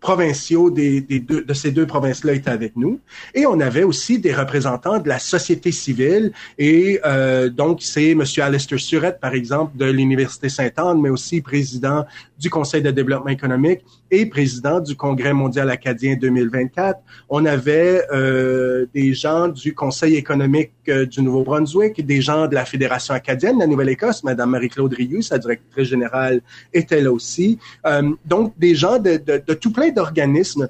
provinciaux 0.00 0.70
des, 0.70 1.00
deux, 1.00 1.42
de 1.42 1.54
ces 1.54 1.70
deux 1.70 1.86
provinces-là 1.86 2.34
étaient 2.34 2.50
avec 2.50 2.76
nous. 2.76 3.00
Et 3.34 3.46
on 3.46 3.58
avait 3.60 3.82
aussi 3.82 4.18
des 4.18 4.32
représentants 4.32 4.98
de 4.98 5.08
la 5.08 5.18
société 5.18 5.72
civile. 5.72 6.32
Et 6.56 7.00
euh, 7.04 7.48
donc, 7.48 7.82
c'est 7.82 8.10
M. 8.10 8.22
Alistair 8.38 8.78
Surette, 8.78 9.20
par 9.20 9.34
exemple, 9.34 9.76
de 9.76 9.86
l'Université 9.86 10.48
Sainte-Anne, 10.48 11.00
mais 11.00 11.10
aussi 11.10 11.40
président 11.40 12.04
du 12.38 12.50
Conseil 12.50 12.82
de 12.82 12.90
développement 12.90 13.30
économique 13.30 13.80
et 14.10 14.26
président 14.26 14.80
du 14.80 14.94
Congrès 14.96 15.32
mondial 15.32 15.70
acadien 15.70 16.16
2024. 16.16 17.00
On 17.28 17.44
avait 17.44 18.02
euh, 18.12 18.86
des 18.94 19.12
gens 19.14 19.48
du 19.48 19.74
Conseil 19.74 20.16
économique 20.16 20.72
euh, 20.88 21.06
du 21.06 21.22
Nouveau-Brunswick, 21.22 22.04
des 22.04 22.20
gens 22.20 22.46
de 22.46 22.54
la 22.54 22.64
Fédération 22.64 23.14
acadienne 23.14 23.56
de 23.56 23.60
la 23.60 23.66
Nouvelle-Écosse, 23.66 24.22
Madame 24.24 24.50
Marie-Claude 24.50 24.94
Rioux, 24.94 25.22
sa 25.22 25.38
directrice 25.38 25.88
générale, 25.88 26.40
était 26.72 27.00
là 27.00 27.12
aussi. 27.12 27.58
Euh, 27.86 28.10
donc, 28.24 28.52
des 28.58 28.74
gens 28.74 28.98
de, 28.98 29.16
de, 29.16 29.42
de 29.46 29.54
tout 29.54 29.72
plein 29.72 29.90
d'organismes 29.90 30.68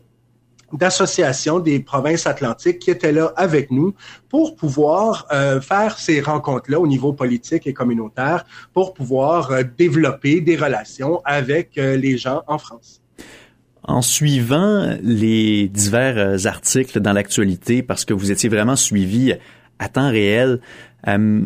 d'associations 0.72 1.60
des 1.60 1.80
provinces 1.80 2.26
atlantiques 2.26 2.78
qui 2.78 2.90
étaient 2.90 3.12
là 3.12 3.32
avec 3.36 3.70
nous 3.70 3.94
pour 4.28 4.56
pouvoir 4.56 5.26
euh, 5.32 5.60
faire 5.60 5.98
ces 5.98 6.20
rencontres-là 6.20 6.78
au 6.78 6.86
niveau 6.86 7.12
politique 7.12 7.66
et 7.66 7.72
communautaire, 7.72 8.44
pour 8.72 8.94
pouvoir 8.94 9.50
euh, 9.50 9.62
développer 9.76 10.40
des 10.40 10.56
relations 10.56 11.20
avec 11.24 11.78
euh, 11.78 11.96
les 11.96 12.18
gens 12.18 12.42
en 12.46 12.58
France. 12.58 13.00
En 13.82 14.02
suivant 14.02 14.96
les 15.02 15.68
divers 15.68 16.46
articles 16.46 17.00
dans 17.00 17.14
l'actualité, 17.14 17.82
parce 17.82 18.04
que 18.04 18.12
vous 18.12 18.30
étiez 18.30 18.50
vraiment 18.50 18.76
suivi 18.76 19.34
à 19.78 19.88
temps 19.88 20.10
réel. 20.10 20.60
Euh, 21.06 21.44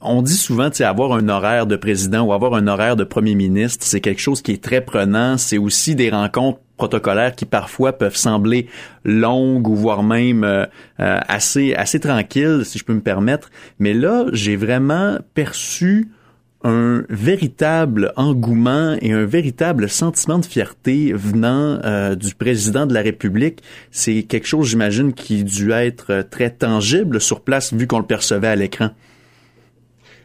on 0.00 0.22
dit 0.22 0.36
souvent, 0.36 0.70
tu 0.70 0.84
avoir 0.84 1.12
un 1.12 1.28
horaire 1.28 1.66
de 1.66 1.76
président 1.76 2.22
ou 2.22 2.32
avoir 2.32 2.54
un 2.54 2.66
horaire 2.66 2.96
de 2.96 3.04
premier 3.04 3.34
ministre, 3.34 3.84
c'est 3.84 4.00
quelque 4.00 4.20
chose 4.20 4.42
qui 4.42 4.52
est 4.52 4.62
très 4.62 4.80
prenant. 4.80 5.36
C'est 5.38 5.58
aussi 5.58 5.94
des 5.94 6.10
rencontres 6.10 6.60
protocolaires 6.76 7.34
qui 7.34 7.44
parfois 7.44 7.92
peuvent 7.92 8.16
sembler 8.16 8.68
longues 9.04 9.66
ou 9.66 9.74
voire 9.74 10.04
même 10.04 10.44
euh, 10.44 10.64
euh, 11.00 11.18
assez 11.26 11.74
assez 11.74 11.98
tranquilles, 11.98 12.62
si 12.64 12.78
je 12.78 12.84
peux 12.84 12.94
me 12.94 13.00
permettre. 13.00 13.50
Mais 13.80 13.92
là, 13.92 14.26
j'ai 14.32 14.54
vraiment 14.54 15.18
perçu 15.34 16.08
un 16.64 17.04
véritable 17.08 18.12
engouement 18.16 18.96
et 19.00 19.12
un 19.12 19.24
véritable 19.24 19.88
sentiment 19.88 20.38
de 20.38 20.44
fierté 20.44 21.12
venant 21.12 21.80
euh, 21.84 22.14
du 22.14 22.34
président 22.34 22.86
de 22.86 22.94
la 22.94 23.02
République. 23.02 23.62
C'est 23.90 24.22
quelque 24.24 24.46
chose, 24.46 24.68
j'imagine, 24.68 25.12
qui 25.12 25.44
dû 25.44 25.72
être 25.72 26.24
très 26.30 26.50
tangible 26.50 27.20
sur 27.20 27.40
place 27.40 27.72
vu 27.72 27.86
qu'on 27.86 27.98
le 27.98 28.06
percevait 28.06 28.48
à 28.48 28.56
l'écran 28.56 28.90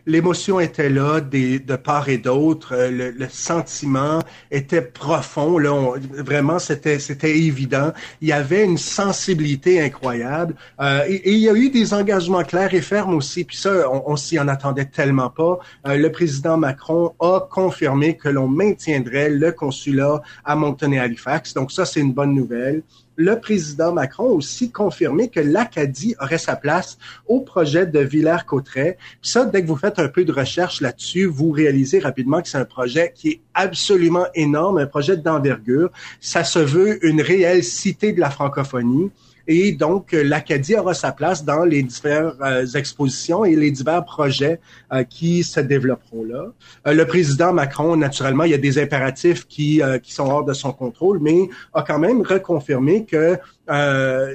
l'émotion 0.05 0.59
était 0.59 0.89
là 0.89 1.21
des, 1.21 1.59
de 1.59 1.75
part 1.75 2.09
et 2.09 2.17
d'autre. 2.17 2.73
Euh, 2.73 2.91
le, 2.91 3.11
le, 3.11 3.27
sentiment 3.29 4.19
était 4.51 4.81
profond. 4.81 5.57
Là, 5.57 5.95
vraiment, 6.11 6.59
c'était 6.59 6.99
c'était 6.99 7.37
évident. 7.37 7.93
Il 8.21 8.27
y 8.27 8.33
avait 8.33 8.63
une 8.63 8.77
sensibilité 8.77 9.81
incroyable. 9.81 10.55
Euh, 10.79 11.03
et, 11.07 11.31
il 11.33 11.39
y 11.39 11.49
a 11.49 11.53
eu 11.53 11.69
des 11.69 11.93
engagements 11.93 12.43
clairs 12.43 12.73
et 12.73 12.81
fermes 12.81 13.15
aussi. 13.15 13.43
Puis 13.43 13.57
ça, 13.57 13.89
on, 13.91 14.03
on 14.07 14.15
s'y 14.15 14.39
en 14.39 14.47
attendait 14.47 14.85
tellement 14.85 15.29
pas. 15.29 15.59
Euh, 15.87 15.97
le 15.97 16.11
président 16.11 16.57
Macron 16.57 17.13
a 17.19 17.47
confirmé 17.49 18.17
que 18.17 18.29
l'on 18.29 18.47
maintiendrait 18.47 19.29
le 19.29 19.51
consulat 19.51 20.21
à 20.43 20.55
Moncton 20.55 20.91
et 20.91 20.99
Halifax. 20.99 21.53
Donc 21.53 21.71
ça, 21.71 21.85
c'est 21.85 21.99
une 21.99 22.13
bonne 22.13 22.33
nouvelle 22.33 22.83
le 23.15 23.39
président 23.39 23.93
Macron 23.93 24.25
a 24.25 24.33
aussi 24.33 24.71
confirmé 24.71 25.29
que 25.29 25.39
l'Acadie 25.39 26.15
aurait 26.19 26.37
sa 26.37 26.55
place 26.55 26.97
au 27.27 27.41
projet 27.41 27.85
de 27.85 27.99
Villers-Cotterêts. 27.99 28.97
Ça, 29.21 29.45
dès 29.45 29.61
que 29.61 29.67
vous 29.67 29.75
faites 29.75 29.99
un 29.99 30.07
peu 30.07 30.25
de 30.25 30.31
recherche 30.31 30.81
là-dessus, 30.81 31.25
vous 31.25 31.51
réalisez 31.51 31.99
rapidement 31.99 32.41
que 32.41 32.47
c'est 32.47 32.57
un 32.57 32.65
projet 32.65 33.13
qui 33.15 33.29
est 33.29 33.41
absolument 33.53 34.25
énorme, 34.33 34.77
un 34.77 34.87
projet 34.87 35.17
d'envergure. 35.17 35.91
Ça 36.19 36.43
se 36.43 36.59
veut 36.59 37.05
une 37.05 37.21
réelle 37.21 37.63
cité 37.63 38.13
de 38.13 38.19
la 38.19 38.29
francophonie. 38.29 39.11
Et 39.47 39.73
donc, 39.73 40.13
euh, 40.13 40.23
l'Acadie 40.23 40.75
aura 40.75 40.93
sa 40.93 41.11
place 41.11 41.43
dans 41.43 41.65
les 41.65 41.83
diverses 41.83 42.35
euh, 42.41 42.65
expositions 42.75 43.43
et 43.43 43.55
les 43.55 43.71
divers 43.71 44.05
projets 44.05 44.59
euh, 44.93 45.03
qui 45.03 45.43
se 45.43 45.59
développeront 45.59 46.23
là. 46.23 46.93
le 46.93 47.03
président 47.05 47.51
Macron, 47.51 47.97
naturellement, 47.97 48.45
il 48.45 48.51
y 48.51 48.53
a 48.53 48.57
des 48.57 48.79
impératifs 48.79 49.45
qui, 49.47 49.81
qui 50.01 50.13
sont 50.13 50.25
hors 50.25 50.45
de 50.45 50.53
son 50.53 50.71
contrôle, 50.71 51.19
mais 51.19 51.49
a 51.73 51.81
quand 51.81 51.99
même 51.99 52.21
reconfirmé 52.21 53.05
que 53.05 53.37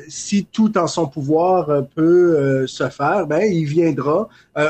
si 0.08 0.46
tout 0.46 0.76
en 0.78 0.86
son 0.86 1.06
pouvoir 1.06 1.86
peut 1.94 2.66
se 2.66 2.88
faire, 2.88 3.26
ben, 3.26 3.42
il 3.42 3.64
viendra 3.64 4.28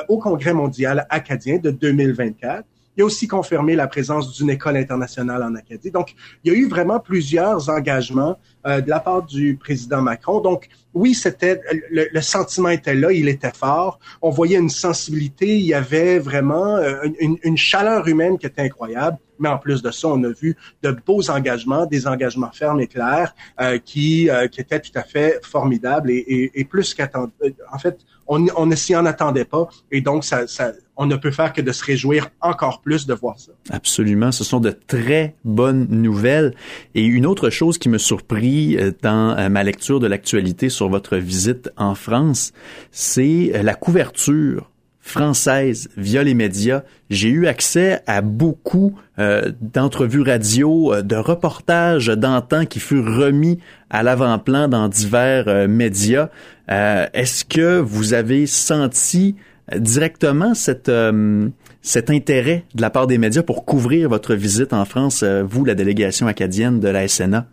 au 0.09 0.19
Congrès 0.19 0.53
mondial 0.53 1.07
acadien 1.11 1.59
de 1.59 1.71
2024. 1.71 2.65
Il 2.99 3.03
a 3.03 3.05
aussi 3.05 3.29
confirmé 3.29 3.77
la 3.77 3.87
présence 3.87 4.33
d'une 4.33 4.51
école 4.51 4.77
internationale 4.77 5.45
en 5.45 5.55
Acadie. 5.55 5.93
Donc, 5.93 6.17
il 6.43 6.53
y 6.53 6.57
a 6.57 6.59
eu 6.59 6.69
vraiment 6.69 6.99
plusieurs 6.99 7.69
engagements 7.69 8.37
euh, 8.67 8.81
de 8.81 8.91
la 8.91 8.99
part 8.99 9.23
du 9.23 9.57
président 9.57 10.03
Macron. 10.03 10.41
Donc, 10.41 10.69
oui, 10.95 11.15
c'était 11.15 11.61
le, 11.91 12.21
sentiment 12.21 12.71
était 12.71 12.95
là, 12.95 13.13
il 13.13 13.29
était 13.29 13.53
fort. 13.53 13.99
On 14.23 14.31
voyait 14.31 14.59
une 14.59 14.71
sensibilité, 14.71 15.59
il 15.59 15.67
y 15.67 15.75
avait 15.75 16.19
vraiment 16.19 16.77
euh, 16.77 17.07
une, 17.21 17.57
chaleur 17.57 18.09
humaine 18.09 18.39
qui 18.39 18.47
était 18.47 18.63
incroyable. 18.63 19.19
Mais 19.39 19.49
en 19.49 19.59
plus 19.59 19.83
de 19.83 19.91
ça, 19.93 20.09
on 20.09 20.23
a 20.25 20.31
vu 20.31 20.57
de 20.83 20.91
beaux 20.91 21.31
engagements, 21.31 21.87
des 21.87 22.09
engagements 22.09 22.51
fermes 22.51 22.81
et 22.81 22.89
clairs 22.89 23.35
euh, 23.61 23.79
qui, 23.79 24.29
qui 24.51 24.61
étaient 24.61 24.81
tout 24.81 24.97
à 24.97 25.05
fait 25.05 25.39
formidables 25.45 26.11
et, 26.11 26.51
et, 26.55 26.65
plus 26.65 26.93
qu'attendu. 26.93 27.33
En 27.73 27.79
fait, 27.79 27.99
on, 28.29 28.67
ne 28.67 28.77
s'y 28.77 28.95
en 28.95 29.07
attendait 29.07 29.45
pas. 29.45 29.69
Et 29.91 30.01
donc, 30.01 30.25
ça, 30.25 30.47
ça, 30.47 30.73
on 30.97 31.07
ne 31.07 31.17
peut 31.17 31.31
faire 31.31 31.53
que 31.53 31.63
de 31.63 31.73
se 31.73 31.85
réjouir 31.85 32.29
encore 32.41 32.81
plus 32.83 33.07
de 33.07 33.15
voir 33.15 33.39
ça. 33.39 33.53
Absolument. 33.71 34.33
Ce 34.33 34.45
sont 34.45 34.61
de 34.61 34.71
très 34.71 35.35
bonnes 35.45 35.87
nouvelles. 35.91 36.55
Et 36.95 37.05
une 37.05 37.25
autre 37.25 37.51
chose 37.51 37.79
qui 37.79 37.89
me 37.89 37.99
surprit 37.99 38.77
euh, 38.77 38.93
dans 39.03 39.37
euh, 39.37 39.49
ma 39.49 39.63
lecture 39.65 39.99
de 40.01 40.07
l'actualité 40.07 40.69
sur 40.69 40.88
votre 40.89 41.17
visite 41.17 41.71
en 41.77 41.95
France, 41.95 42.53
c'est 42.91 43.53
euh, 43.55 43.63
la 43.63 43.75
couverture 43.75 44.71
française 45.01 45.89
via 45.97 46.23
les 46.23 46.35
médias. 46.35 46.83
J'ai 47.09 47.31
eu 47.31 47.47
accès 47.47 48.03
à 48.07 48.21
beaucoup 48.21 48.95
d'entrevues 49.17 50.21
radio, 50.21 51.01
de 51.01 51.17
reportages 51.17 52.09
d'antan 52.09 52.67
qui 52.67 52.79
furent 52.79 53.17
remis 53.17 53.59
à 53.89 54.03
l'avant-plan 54.03 54.69
dans 54.69 54.87
divers 54.87 55.67
médias. 55.67 56.29
Est-ce 56.69 57.47
que 57.47 57.79
vous 57.79 58.13
avez 58.13 58.47
senti 58.47 59.35
directement 59.77 60.53
euh, 60.89 61.49
cet 61.83 62.11
intérêt 62.11 62.65
de 62.75 62.83
la 62.83 62.91
part 62.91 63.07
des 63.07 63.19
médias 63.19 63.43
pour 63.43 63.65
couvrir 63.65 64.09
votre 64.09 64.35
visite 64.35 64.73
en 64.73 64.85
France, 64.85 65.23
euh, 65.23 65.43
vous, 65.43 65.65
la 65.65 65.75
délégation 65.75 66.27
acadienne 66.27 66.81
de 66.81 66.89
la 66.89 67.07
SNA? 67.07 67.47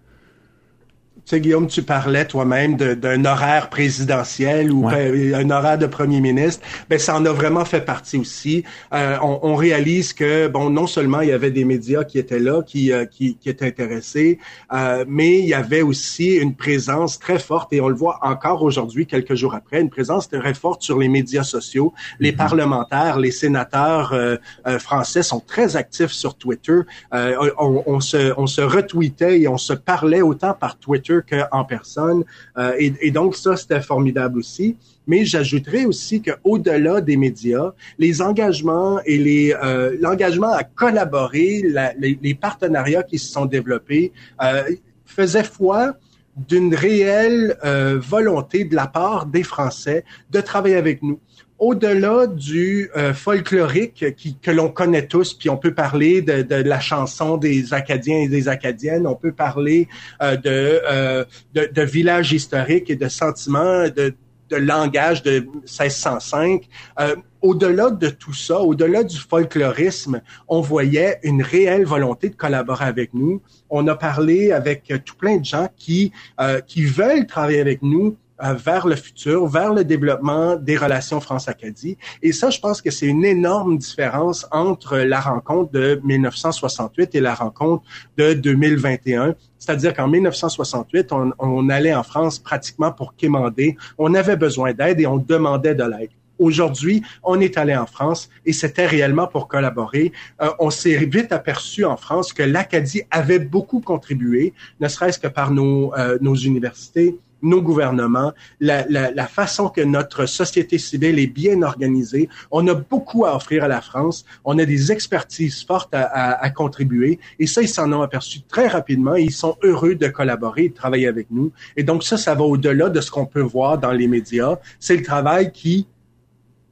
Tu 1.26 1.32
sais, 1.32 1.42
Guillaume, 1.42 1.66
tu 1.66 1.82
parlais 1.82 2.26
toi-même 2.26 2.78
d'un 2.78 3.26
horaire 3.26 3.72
présidentiel 3.72 4.72
ou 4.72 4.88
un 4.88 5.50
horaire 5.50 5.80
de 5.80 5.88
premier 5.88 6.22
ministre. 6.22 6.64
Ben, 6.88 7.00
ça 7.00 7.16
en 7.16 7.26
a 7.26 7.32
vraiment 7.32 7.66
fait 7.66 7.82
partie 7.82 8.18
aussi. 8.18 8.64
Euh, 8.94 9.18
on, 9.24 9.40
on, 9.42 9.56
réalise 9.56 10.14
que, 10.14 10.48
bon, 10.48 10.70
non 10.70 10.86
seulement 10.86 11.22
il 11.22 11.30
y 11.30 11.32
avait 11.32 11.50
des 11.50 11.66
médias 11.66 12.04
qui 12.04 12.20
étaient 12.20 12.38
là, 12.38 12.62
qui, 12.62 12.92
euh, 12.92 13.06
qui, 13.06 13.38
qui, 13.38 13.50
étaient 13.50 13.66
intéressés, 13.66 14.38
euh, 14.72 15.04
mais 15.08 15.40
il 15.40 15.46
y 15.46 15.56
avait 15.56 15.82
aussi 15.82 16.36
une 16.36 16.54
présence 16.54 17.18
très 17.18 17.40
forte, 17.40 17.74
et 17.74 17.82
on 17.82 17.90
le 17.90 17.96
voit 17.96 18.20
encore 18.22 18.62
aujourd'hui, 18.62 19.08
quelques 19.08 19.34
jours 19.34 19.56
après, 19.56 19.82
une 19.82 19.90
présence 19.90 20.30
très 20.30 20.54
forte 20.54 20.84
sur 20.84 21.00
les 21.00 21.08
médias 21.08 21.42
sociaux. 21.42 21.92
Les 22.20 22.34
mm-hmm. 22.34 22.36
parlementaires, 22.36 23.18
les 23.18 23.32
sénateurs 23.32 24.14
euh, 24.14 24.36
euh, 24.68 24.78
français 24.78 25.24
sont 25.24 25.40
très 25.40 25.76
actifs 25.76 26.12
sur 26.12 26.36
Twitter. 26.36 26.82
On, 27.12 27.82
on, 27.88 28.00
se, 28.00 28.32
on 28.38 28.46
se 28.46 28.62
retweetait 28.62 29.40
et 29.42 29.48
on 29.48 29.58
se 29.58 29.74
parlait 29.74 30.22
autant 30.22 30.54
par 30.54 30.78
Twitter 30.78 31.15
qu'en 31.22 31.64
personne. 31.66 32.24
Euh, 32.58 32.74
et, 32.78 33.12
donc 33.12 33.36
ça, 33.36 33.56
c'était 33.56 33.82
formidable 33.82 34.40
aussi. 34.40 34.78
Mais 35.08 35.24
j'ajouterais 35.26 35.86
aussi 35.86 36.22
qu'au-delà 36.22 37.02
des 37.02 37.18
médias, 37.18 37.74
les 38.00 38.22
engagements 38.22 39.00
et 39.06 39.54
euh, 39.54 39.96
l'engagement 40.00 40.52
à 40.52 40.64
collaborer, 40.64 41.64
les, 42.00 42.34
partenariats 42.34 43.04
qui 43.04 43.20
se 43.20 43.32
sont 43.32 43.46
développés 43.46 44.12
euh, 44.42 44.64
faisaient 45.06 45.44
foi 45.44 45.94
d'une 46.36 46.76
réelle 46.76 47.56
volonté 48.04 48.66
de 48.66 48.76
la 48.76 48.88
part 48.88 49.26
des 49.26 49.44
Français 49.44 50.04
de 50.32 50.42
travailler 50.42 50.76
avec 50.76 51.02
nous 51.02 51.20
au-delà 51.58 52.28
du 52.28 52.90
euh, 52.96 53.14
folklorique 53.14 54.16
qui, 54.16 54.38
que 54.38 54.52
l'on 54.52 54.70
connaît 54.70 55.08
tous, 55.08 55.34
puis 55.34 55.50
on 55.50 55.58
peut 55.58 55.74
parler 55.74 56.22
de, 56.22 56.42
de, 56.42 56.56
la 56.56 56.80
chanson 56.80 57.38
des 57.38 57.74
Acadiens 57.74 58.18
et 58.18 58.28
des 58.28 58.48
Acadiennes, 58.48 59.08
on 59.08 59.16
peut 59.16 59.32
parler 59.32 59.88
euh, 60.22 60.36
de, 60.36 60.82
euh, 60.90 61.26
de, 61.54 61.70
de 61.72 61.82
villages 61.82 62.34
historiques 62.34 62.90
et 62.90 62.96
de 62.96 63.08
sentiments, 63.08 63.88
de, 63.88 64.14
de 64.50 64.56
langage 64.58 65.24
de 65.24 65.40
1605. 65.40 66.68
Euh, 67.00 67.16
au-delà 67.42 67.90
de 67.90 68.10
tout 68.10 68.34
ça, 68.34 68.60
au-delà 68.60 69.04
du 69.04 69.18
folklorisme, 69.18 70.22
on 70.48 70.62
voyait 70.62 71.20
une 71.24 71.42
réelle 71.42 71.86
volonté 71.86 72.30
de 72.30 72.36
collaborer 72.36 72.86
avec 72.86 73.14
nous. 73.14 73.42
On 73.70 73.88
a 73.88 73.96
parlé 73.96 74.52
avec 74.52 74.92
tout 75.06 75.16
plein 75.16 75.38
de 75.38 75.46
gens 75.46 75.68
qui, 75.78 76.12
euh, 76.40 76.60
qui 76.62 76.86
veulent 76.86 77.28
travailler 77.28 77.62
avec 77.62 77.82
nous 77.82 78.18
vers 78.42 78.88
le 78.88 78.96
futur, 78.96 79.48
vers 79.48 79.74
le 79.74 79.84
développement 79.84 80.56
des 80.56 80.78
relations 80.78 81.20
France-Acadie. 81.20 81.98
Et 82.22 82.32
ça, 82.32 82.50
je 82.50 82.60
pense 82.60 82.82
que 82.82 82.92
c'est 82.92 83.06
une 83.06 83.26
énorme 83.26 83.78
différence 83.78 84.46
entre 84.52 84.98
la 84.98 85.20
rencontre 85.20 85.72
de 85.72 86.02
1968 86.04 87.16
et 87.16 87.22
la 87.22 87.34
rencontre 87.34 87.84
de 88.18 88.34
2021. 88.34 89.36
C'est-à-dire 89.58 89.94
qu'en 89.94 90.08
1968, 90.08 91.12
on, 91.12 91.32
on, 91.40 91.70
allait 91.70 91.96
en 91.96 92.04
France 92.04 92.40
pratiquement 92.40 92.92
pour 92.92 93.16
quémander. 93.16 93.78
On 93.98 94.14
avait 94.14 94.36
besoin 94.36 94.74
d'aide 94.74 95.00
et 95.00 95.08
on 95.08 95.18
demandait 95.18 95.76
de 95.76 95.84
l'aide. 95.84 96.10
Aujourd'hui, 96.38 97.02
on 97.24 97.40
est 97.40 97.58
allé 97.58 97.76
en 97.76 97.86
France 97.86 98.30
et 98.46 98.52
c'était 98.52 98.86
réellement 98.86 99.28
pour 99.28 99.48
collaborer. 99.48 100.12
Euh, 100.42 100.50
on 100.60 100.70
s'est 100.70 100.98
vite 101.06 101.32
aperçu 101.32 101.86
en 101.86 101.96
France 101.96 102.34
que 102.34 102.44
l'Acadie 102.44 103.04
avait 103.10 103.40
beaucoup 103.40 103.80
contribué, 103.80 104.54
ne 104.80 104.88
serait-ce 104.88 105.18
que 105.18 105.28
par 105.28 105.52
nos, 105.52 105.94
euh, 105.96 106.18
nos 106.22 106.36
universités, 106.36 107.18
nos 107.42 107.62
gouvernements, 107.62 108.34
la, 108.60 108.86
la, 108.90 109.12
la, 109.12 109.28
façon 109.28 109.70
que 109.70 109.82
notre 109.82 110.26
société 110.26 110.78
civile 110.78 111.20
est 111.20 111.28
bien 111.28 111.62
organisée. 111.62 112.30
On 112.52 112.68
a 112.68 112.74
beaucoup 112.74 113.26
à 113.26 113.36
offrir 113.36 113.64
à 113.64 113.68
la 113.68 113.82
France. 113.82 114.26
On 114.44 114.58
a 114.60 114.66
des 114.66 114.92
expertises 114.92 115.64
fortes 115.64 115.94
à, 115.94 116.04
à, 116.04 116.44
à 116.44 116.50
contribuer. 116.50 117.20
Et 117.40 117.48
ça, 117.48 117.62
ils 117.62 117.70
s'en 117.70 117.92
ont 117.94 118.02
aperçu 118.02 118.42
très 118.42 118.68
rapidement. 118.68 119.16
ils 119.16 119.32
sont 119.32 119.58
heureux 119.64 119.96
de 119.96 120.08
collaborer, 120.08 120.70
de 120.70 120.74
travailler 120.74 121.08
avec 121.08 121.28
nous. 121.32 121.52
Et 121.78 121.84
donc 121.84 122.04
ça, 122.04 122.18
ça 122.18 122.36
va 122.36 122.44
au-delà 122.44 122.90
de 122.90 123.02
ce 123.02 123.12
qu'on 123.12 123.26
peut 123.26 123.42
voir 123.42 123.78
dans 123.78 123.92
les 123.92 124.08
médias. 124.08 124.58
C'est 124.80 124.98
le 124.98 125.04
travail 125.04 125.52
qui 125.52 125.88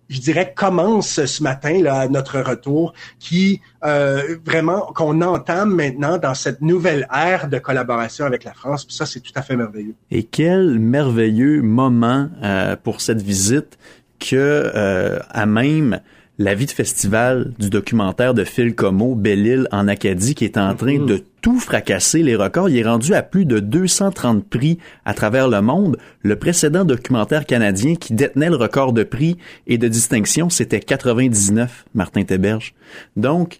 je 0.09 0.19
dirais, 0.19 0.53
commence 0.55 1.25
ce 1.25 1.43
matin 1.43 1.81
là, 1.81 2.07
notre 2.07 2.39
retour, 2.39 2.93
qui 3.19 3.61
euh, 3.83 4.37
vraiment 4.45 4.81
qu'on 4.93 5.21
entame 5.21 5.73
maintenant 5.73 6.17
dans 6.17 6.33
cette 6.33 6.61
nouvelle 6.61 7.07
ère 7.13 7.47
de 7.47 7.57
collaboration 7.57 8.25
avec 8.25 8.43
la 8.43 8.53
France. 8.53 8.85
Puis 8.85 8.95
ça, 8.95 9.05
c'est 9.05 9.21
tout 9.21 9.31
à 9.35 9.41
fait 9.41 9.55
merveilleux. 9.55 9.95
Et 10.11 10.23
quel 10.23 10.79
merveilleux 10.79 11.61
moment 11.61 12.29
euh, 12.43 12.75
pour 12.75 13.01
cette 13.01 13.21
visite 13.21 13.77
que 14.19 14.35
euh, 14.35 15.19
à 15.29 15.45
même 15.45 15.99
la 16.39 16.55
vie 16.55 16.65
de 16.65 16.71
festival 16.71 17.53
du 17.59 17.69
documentaire 17.69 18.33
de 18.33 18.43
Phil 18.43 18.73
Como, 18.73 19.15
Belle-Île 19.15 19.67
en 19.71 19.87
Acadie, 19.87 20.33
qui 20.33 20.45
est 20.45 20.57
en 20.57 20.73
train 20.75 20.97
mm-hmm. 20.97 21.05
de 21.05 21.23
tout 21.41 21.59
fracasser 21.59 22.23
les 22.23 22.35
records. 22.35 22.69
Il 22.69 22.77
est 22.77 22.83
rendu 22.83 23.13
à 23.13 23.21
plus 23.21 23.45
de 23.45 23.59
230 23.59 24.47
prix 24.47 24.79
à 25.05 25.13
travers 25.13 25.47
le 25.47 25.61
monde. 25.61 25.97
Le 26.23 26.35
précédent 26.35 26.85
documentaire 26.85 27.45
canadien 27.45 27.95
qui 27.95 28.13
détenait 28.13 28.49
le 28.49 28.55
record 28.55 28.93
de 28.93 29.03
prix 29.03 29.37
et 29.67 29.77
de 29.77 29.87
distinction, 29.87 30.49
c'était 30.49 30.79
99, 30.79 31.85
Martin 31.93 32.23
Teberge. 32.23 32.73
Donc, 33.15 33.59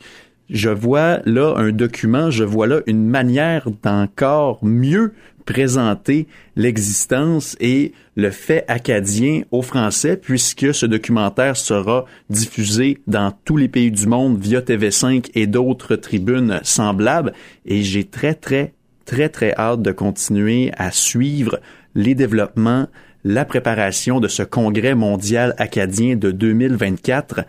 je 0.50 0.70
vois 0.70 1.20
là 1.26 1.54
un 1.58 1.72
document, 1.72 2.32
je 2.32 2.44
vois 2.44 2.68
là 2.68 2.82
une 2.86 3.06
manière 3.06 3.70
d'encore 3.84 4.60
mieux 4.64 5.14
présenter 5.46 6.28
l'existence 6.56 7.56
et 7.60 7.94
le 8.16 8.30
fait 8.30 8.66
acadien 8.68 9.42
aux 9.52 9.62
Français, 9.62 10.18
puisque 10.18 10.74
ce 10.74 10.86
documentaire 10.86 11.58
sera 11.58 12.06
diffusé 12.30 13.00
dans 13.08 13.34
tous 13.46 13.58
les 13.58 13.68
pays 13.68 13.92
du 13.92 14.08
monde 14.08 14.40
via 14.40 14.62
TV5 14.62 15.32
et 15.36 15.48
d'autres 15.48 15.96
tribunes 15.96 16.60
semblables. 16.64 17.34
Et 17.66 17.84
j'ai 17.84 18.04
très, 18.04 18.34
très, 18.34 18.74
très, 19.06 19.30
très 19.30 19.54
hâte 19.56 19.82
de 19.82 19.92
continuer 19.92 20.72
à 20.78 20.92
suivre 20.92 21.60
les 21.96 22.16
développements 22.16 22.88
la 23.26 23.46
préparation 23.46 24.20
de 24.20 24.28
ce 24.28 24.44
congrès 24.44 24.96
mondial 24.96 25.56
acadien 25.58 26.16
de 26.16 26.32
2024. 26.32 27.42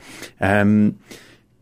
Euh, 0.42 0.90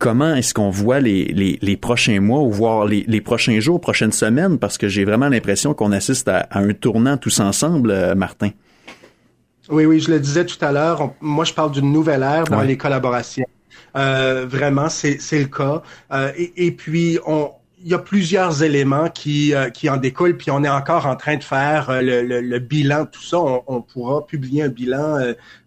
comment 0.03 0.35
est-ce 0.35 0.53
qu'on 0.53 0.71
voit 0.71 0.99
les, 0.99 1.27
les, 1.27 1.61
les, 1.63 1.77
prochains 1.77 2.21
mois 2.21 2.41
ou 2.41 2.51
voire 2.51 2.87
les, 2.87 3.05
les, 3.07 3.21
prochains 3.21 3.61
jours, 3.61 3.81
prochaines 3.81 4.11
semaines, 4.11 4.59
parce 4.59 4.77
que 4.77 4.89
j'ai 4.89 5.05
vraiment 5.05 5.29
l'impression 5.29 5.75
qu'on 5.75 5.93
assiste 5.93 6.27
à, 6.27 6.49
un 6.51 6.73
tournant 6.73 7.17
tous 7.17 7.39
ensemble, 7.39 7.93
euh, 7.93 8.17
Martin. 8.17 8.51
Oui, 9.71 9.87
oui, 9.87 10.01
je 10.01 10.11
le 10.11 10.19
disais 10.19 10.45
tout 10.45 10.63
à 10.65 10.73
l'heure. 10.73 11.15
Moi, 11.21 11.45
je 11.45 11.55
parle 11.55 11.71
d'une 11.71 11.93
nouvelle 11.93 12.25
ère 12.25 12.45
dans 12.45 12.63
les 12.63 12.77
collaborations. 12.77 13.47
Euh, 13.97 14.45
vraiment, 14.45 14.89
c'est 14.89 15.19
le 15.33 15.45
cas. 15.45 15.83
Euh, 16.13 16.33
et, 16.37 16.67
et, 16.67 16.73
puis, 16.73 17.21
on, 17.25 17.53
il 17.85 17.89
y 17.89 17.95
a 17.95 17.99
plusieurs 17.99 18.65
éléments 18.65 19.09
qui, 19.09 19.55
euh, 19.55 19.71
qui 19.71 19.89
en 19.89 19.99
découlent, 19.99 20.37
puis 20.37 20.51
on 20.51 20.65
est 20.65 20.69
encore 20.69 21.07
en 21.07 21.15
train 21.15 21.37
de 21.37 21.45
faire 21.45 22.03
le, 22.03 22.23
le, 22.23 22.41
le, 22.41 22.59
bilan, 22.59 23.07
tout 23.07 23.23
ça. 23.23 23.39
On, 23.39 23.63
on, 23.69 23.83
pourra 23.83 24.27
publier 24.27 24.65
un 24.65 24.69
bilan 24.69 25.17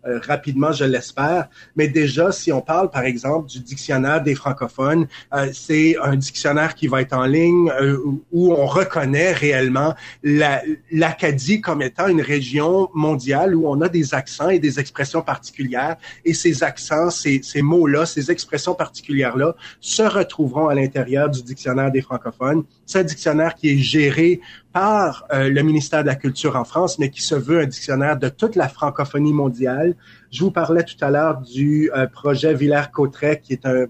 euh, 0.07 0.19
rapidement, 0.19 0.71
je 0.71 0.85
l'espère. 0.85 1.47
Mais 1.75 1.88
déjà, 1.88 2.31
si 2.31 2.51
on 2.51 2.62
parle, 2.62 2.89
par 2.89 3.03
exemple, 3.03 3.50
du 3.50 3.59
dictionnaire 3.59 4.21
des 4.21 4.35
francophones, 4.35 5.07
c'est 5.53 5.95
un 6.01 6.15
dictionnaire 6.15 6.75
qui 6.75 6.88
va 6.88 7.01
être 7.01 7.13
en 7.13 7.25
ligne 7.25 7.71
où 8.31 8.53
on 8.53 8.65
reconnaît 8.65 9.33
réellement 9.33 9.93
l'Acadie 10.24 11.62
comme 11.62 11.81
étant 11.81 12.07
une 12.07 12.21
région 12.21 12.89
mondiale 12.93 13.55
où 13.55 13.67
on 13.67 13.81
a 13.81 13.89
des 13.89 14.13
accents 14.13 14.50
et 14.50 14.59
des 14.59 14.79
expressions 14.79 15.21
particulières. 15.21 15.97
Et 16.24 16.33
ces 16.33 16.63
accents, 16.63 17.09
ces, 17.09 17.41
ces 17.43 17.62
mots-là, 17.62 18.05
ces 18.05 18.31
expressions 18.31 18.75
particulières-là 18.75 19.55
se 19.79 20.03
retrouveront 20.03 20.67
à 20.67 20.75
l'intérieur 20.75 21.29
du 21.29 21.41
dictionnaire 21.41 21.91
des 21.91 22.01
francophones. 22.01 22.63
C'est 22.85 23.00
un 23.00 23.03
dictionnaire 23.03 23.55
qui 23.55 23.69
est 23.69 23.77
géré 23.77 24.41
par 24.75 25.24
euh, 25.32 25.48
le 25.48 25.62
ministère 25.63 26.01
de 26.01 26.08
la 26.08 26.15
Culture 26.15 26.58
en 26.58 26.65
France, 26.65 27.00
mais 27.00 27.10
qui 27.10 27.22
se 27.22 27.34
veut 27.34 27.62
un 27.62 27.65
dictionnaire 27.65 28.17
de 28.17 28.27
toute 28.27 28.58
la 28.58 28.67
francophonie 28.67 29.32
mondiale. 29.32 29.96
Je 30.32 30.44
vous 30.44 30.51
parlais 30.51 30.84
tout 30.84 30.98
à 31.00 31.10
l'heure 31.10 31.39
du 31.39 31.89
euh, 31.96 32.08
projet 32.08 32.53
Villers-Cotterêts, 32.53 33.39
qui 33.39 33.53
est 33.53 33.65
un, 33.65 33.86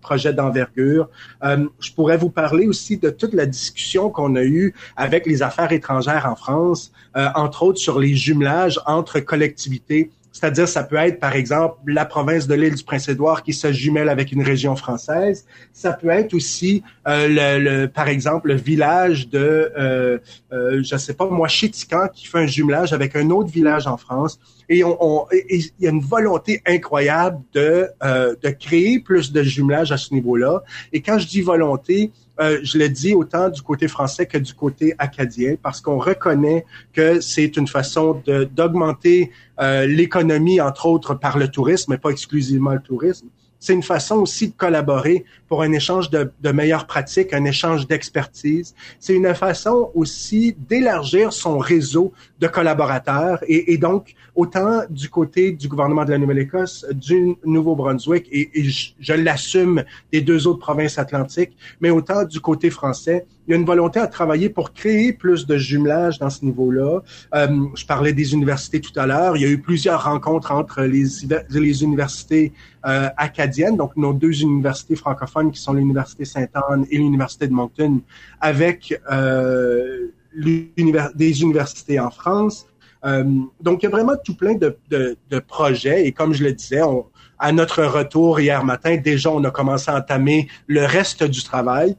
projet 0.00 0.32
d'envergure. 0.32 1.10
Euh, 1.44 1.68
je 1.78 1.92
pourrais 1.92 2.16
vous 2.16 2.30
parler 2.30 2.66
aussi 2.66 2.96
de 2.96 3.10
toute 3.10 3.34
la 3.34 3.44
discussion 3.44 4.08
qu'on 4.08 4.34
a 4.34 4.42
eue 4.42 4.72
avec 4.96 5.26
les 5.26 5.42
affaires 5.42 5.72
étrangères 5.72 6.24
en 6.24 6.36
France, 6.36 6.90
entre 7.14 7.64
autres 7.64 7.78
sur 7.78 7.98
les 7.98 8.14
jumelages 8.14 8.80
entre 8.86 9.20
collectivités 9.20 10.10
c'est-à-dire, 10.40 10.68
ça 10.68 10.84
peut 10.84 10.96
être, 10.96 11.20
par 11.20 11.36
exemple, 11.36 11.76
la 11.86 12.06
province 12.06 12.46
de 12.46 12.54
l'île 12.54 12.74
du 12.74 12.82
Prince-Édouard 12.82 13.42
qui 13.42 13.52
se 13.52 13.72
jumelle 13.72 14.08
avec 14.08 14.32
une 14.32 14.42
région 14.42 14.74
française. 14.74 15.44
Ça 15.74 15.92
peut 15.92 16.08
être 16.08 16.32
aussi, 16.32 16.82
euh, 17.06 17.58
le, 17.58 17.86
par 17.88 18.08
exemple, 18.08 18.48
le 18.48 18.54
village 18.54 19.28
de, 19.28 19.70
euh, 19.78 20.18
euh, 20.54 20.82
je 20.82 20.96
sais 20.96 21.12
pas 21.12 21.26
moi, 21.26 21.46
Chétican 21.46 22.08
qui 22.10 22.26
fait 22.26 22.38
un 22.38 22.46
jumelage 22.46 22.94
avec 22.94 23.16
un 23.16 23.28
autre 23.28 23.50
village 23.50 23.86
en 23.86 23.98
France. 23.98 24.40
Et 24.70 24.78
il 24.78 25.70
y 25.80 25.86
a 25.88 25.90
une 25.90 26.00
volonté 26.00 26.62
incroyable 26.64 27.40
de, 27.52 27.88
euh, 28.04 28.34
créer 28.60 29.00
plus 29.00 29.32
de 29.32 29.42
jumelage 29.42 29.90
à 29.90 29.96
ce 29.96 30.14
niveau-là. 30.14 30.62
Et 30.92 31.02
quand 31.02 31.18
je 31.18 31.26
dis 31.26 31.40
volonté, 31.40 32.12
euh, 32.40 32.60
je 32.62 32.78
le 32.78 32.88
dis 32.88 33.12
autant 33.12 33.50
du 33.50 33.60
côté 33.62 33.88
français 33.88 34.26
que 34.26 34.38
du 34.38 34.54
côté 34.54 34.94
acadien, 34.98 35.56
parce 35.60 35.80
qu'on 35.80 35.98
reconnaît 35.98 36.64
que 36.92 37.20
c'est 37.20 37.56
une 37.56 37.66
façon 37.66 38.22
d'augmenter 38.54 39.32
euh, 39.60 39.86
l'économie, 39.86 40.60
entre 40.60 40.86
autres 40.86 41.14
par 41.14 41.36
le 41.36 41.48
tourisme, 41.48 41.92
mais 41.92 41.98
pas 41.98 42.10
exclusivement 42.10 42.72
le 42.72 42.80
tourisme, 42.80 43.26
c'est 43.60 43.74
une 43.74 43.82
façon 43.82 44.16
aussi 44.16 44.48
de 44.48 44.54
collaborer 44.56 45.24
pour 45.46 45.62
un 45.62 45.70
échange 45.72 46.08
de, 46.10 46.32
meilleures 46.50 46.86
pratiques, 46.86 47.34
un 47.34 47.44
échange 47.44 47.86
d'expertise. 47.86 48.74
C'est 48.98 49.14
une 49.14 49.34
façon 49.34 49.90
aussi 49.94 50.56
d'élargir 50.58 51.32
son 51.32 51.58
réseau 51.58 52.12
de 52.40 52.48
collaborateurs 52.48 53.38
et, 53.46 53.76
donc 53.76 54.14
autant 54.34 54.82
du 54.88 55.10
côté 55.10 55.52
du 55.52 55.68
gouvernement 55.68 56.04
de 56.04 56.10
la 56.10 56.18
Nouvelle-Écosse, 56.18 56.86
du 56.92 57.36
Nouveau-Brunswick 57.44 58.26
et 58.32 58.50
je, 58.54 59.12
l'assume 59.12 59.84
des 60.10 60.22
deux 60.22 60.46
autres 60.46 60.60
provinces 60.60 60.98
atlantiques, 60.98 61.52
mais 61.80 61.90
autant 61.90 62.24
du 62.24 62.40
côté 62.40 62.70
français, 62.70 63.26
il 63.50 63.54
y 63.54 63.56
a 63.56 63.58
une 63.58 63.66
volonté 63.66 63.98
à 63.98 64.06
travailler 64.06 64.48
pour 64.48 64.72
créer 64.72 65.12
plus 65.12 65.44
de 65.44 65.56
jumelage 65.56 66.20
dans 66.20 66.30
ce 66.30 66.44
niveau-là. 66.44 67.00
Euh, 67.34 67.48
je 67.74 67.84
parlais 67.84 68.12
des 68.12 68.32
universités 68.32 68.80
tout 68.80 68.92
à 68.94 69.06
l'heure. 69.08 69.36
Il 69.36 69.42
y 69.42 69.44
a 69.44 69.48
eu 69.48 69.58
plusieurs 69.58 70.04
rencontres 70.04 70.52
entre 70.52 70.82
les, 70.82 71.06
les 71.50 71.82
universités 71.82 72.52
euh, 72.86 73.08
acadiennes, 73.16 73.76
donc 73.76 73.96
nos 73.96 74.12
deux 74.12 74.42
universités 74.42 74.94
francophones 74.94 75.50
qui 75.50 75.60
sont 75.60 75.72
l'Université 75.72 76.24
Sainte-Anne 76.24 76.86
et 76.92 76.98
l'Université 76.98 77.48
de 77.48 77.52
Moncton, 77.52 78.02
avec 78.40 78.96
euh, 79.10 80.12
des 80.36 81.42
universités 81.42 81.98
en 81.98 82.12
France. 82.12 82.68
Euh, 83.04 83.24
donc, 83.60 83.82
il 83.82 83.86
y 83.86 83.88
a 83.88 83.90
vraiment 83.90 84.14
tout 84.24 84.36
plein 84.36 84.54
de, 84.54 84.76
de, 84.90 85.16
de 85.28 85.38
projets. 85.40 86.06
Et 86.06 86.12
comme 86.12 86.34
je 86.34 86.44
le 86.44 86.52
disais, 86.52 86.82
on, 86.82 87.06
à 87.40 87.50
notre 87.50 87.82
retour 87.82 88.38
hier 88.38 88.64
matin, 88.64 88.96
déjà, 88.96 89.30
on 89.32 89.42
a 89.42 89.50
commencé 89.50 89.90
à 89.90 89.96
entamer 89.96 90.46
le 90.68 90.84
reste 90.84 91.24
du 91.24 91.42
travail. 91.42 91.96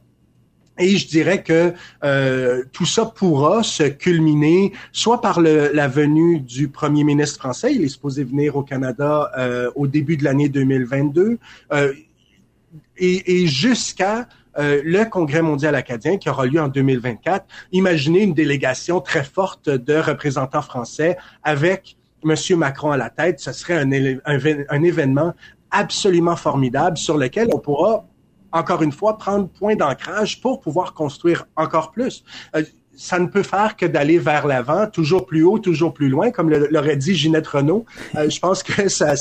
Et 0.78 0.96
je 0.96 1.06
dirais 1.06 1.42
que 1.42 1.74
euh, 2.02 2.64
tout 2.72 2.86
ça 2.86 3.06
pourra 3.06 3.62
se 3.62 3.82
culminer 3.84 4.72
soit 4.90 5.20
par 5.20 5.40
le, 5.40 5.70
la 5.72 5.86
venue 5.86 6.40
du 6.40 6.68
premier 6.68 7.04
ministre 7.04 7.38
français, 7.38 7.74
il 7.74 7.84
est 7.84 7.88
supposé 7.88 8.24
venir 8.24 8.56
au 8.56 8.62
Canada 8.62 9.30
euh, 9.36 9.70
au 9.74 9.86
début 9.86 10.16
de 10.16 10.24
l'année 10.24 10.48
2022, 10.48 11.38
euh, 11.72 11.92
et, 12.96 13.42
et 13.42 13.46
jusqu'à 13.46 14.28
euh, 14.58 14.82
le 14.84 15.04
Congrès 15.04 15.42
mondial 15.42 15.74
acadien 15.74 16.18
qui 16.18 16.28
aura 16.28 16.46
lieu 16.46 16.60
en 16.60 16.68
2024. 16.68 17.46
Imaginez 17.72 18.22
une 18.22 18.34
délégation 18.34 19.00
très 19.00 19.24
forte 19.24 19.70
de 19.70 19.94
représentants 19.94 20.62
français 20.62 21.16
avec 21.42 21.96
Monsieur 22.22 22.56
Macron 22.56 22.90
à 22.90 22.96
la 22.96 23.10
tête. 23.10 23.40
Ce 23.40 23.52
serait 23.52 23.78
un, 23.78 24.82
événement 24.82 25.34
absolument 25.70 26.36
formidable 26.36 26.98
sur 26.98 27.16
lequel 27.16 27.48
on 27.52 27.58
pourra 27.58 28.04
encore 28.52 28.82
une 28.82 28.92
fois, 28.92 29.18
prendre 29.18 29.48
point 29.48 29.76
d'ancrage 29.76 30.40
pour 30.40 30.60
pouvoir 30.60 30.94
construire 30.94 31.46
encore 31.56 31.90
plus. 31.90 32.24
Euh, 32.56 32.62
ça 32.94 33.18
ne 33.18 33.26
peut 33.26 33.42
faire 33.42 33.76
que 33.76 33.86
d'aller 33.86 34.18
vers 34.18 34.46
l'avant, 34.46 34.86
toujours 34.86 35.26
plus 35.26 35.42
haut, 35.42 35.58
toujours 35.58 35.94
plus 35.94 36.08
loin, 36.08 36.30
comme 36.30 36.50
l'aurait 36.50 36.96
dit 36.96 37.14
Ginette 37.14 37.46
Renault. 37.46 37.86
Euh, 38.16 38.28
je 38.28 38.38
pense 38.38 38.62
que 38.62 38.88
ça, 38.88 39.14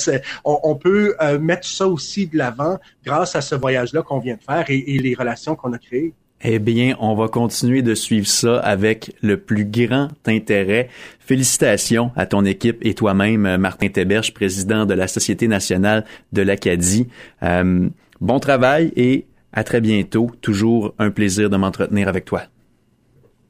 on, 0.43 0.59
on, 0.63 0.75
peut 0.75 1.15
euh, 1.21 1.39
mettre 1.39 1.65
ça 1.67 1.87
aussi 1.87 2.27
de 2.27 2.37
l'avant 2.37 2.77
grâce 3.05 3.35
à 3.35 3.41
ce 3.41 3.55
voyage-là 3.55 4.01
qu'on 4.01 4.19
vient 4.19 4.35
de 4.35 4.43
faire 4.43 4.65
et, 4.69 4.95
et 4.95 4.99
les 4.99 5.15
relations 5.15 5.55
qu'on 5.55 5.71
a 5.73 5.77
créées. 5.77 6.13
Eh 6.43 6.57
bien, 6.57 6.95
on 6.99 7.13
va 7.13 7.27
continuer 7.27 7.83
de 7.83 7.93
suivre 7.93 8.27
ça 8.27 8.57
avec 8.59 9.15
le 9.21 9.37
plus 9.37 9.63
grand 9.63 10.07
intérêt. 10.25 10.89
Félicitations 11.19 12.11
à 12.15 12.25
ton 12.25 12.45
équipe 12.45 12.77
et 12.81 12.95
toi-même, 12.95 13.57
Martin 13.57 13.89
Teberge, 13.89 14.33
président 14.33 14.87
de 14.87 14.95
la 14.95 15.07
Société 15.07 15.47
nationale 15.47 16.03
de 16.33 16.41
l'Acadie. 16.41 17.07
Euh, 17.43 17.87
bon 18.21 18.39
travail 18.39 18.93
et 18.95 19.27
à 19.51 19.63
très 19.63 19.81
bientôt. 19.81 20.31
Toujours 20.41 20.93
un 20.97 21.11
plaisir 21.11 21.49
de 21.49 21.57
m'entretenir 21.57 22.07
avec 22.07 22.25
toi. 22.25 22.43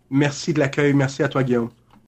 Merci 0.10 0.54
de 0.54 0.60
l'accueil. 0.60 0.94
Merci 0.94 1.24
à 1.24 1.28
toi, 1.28 1.44
Guillaume. 1.44 1.70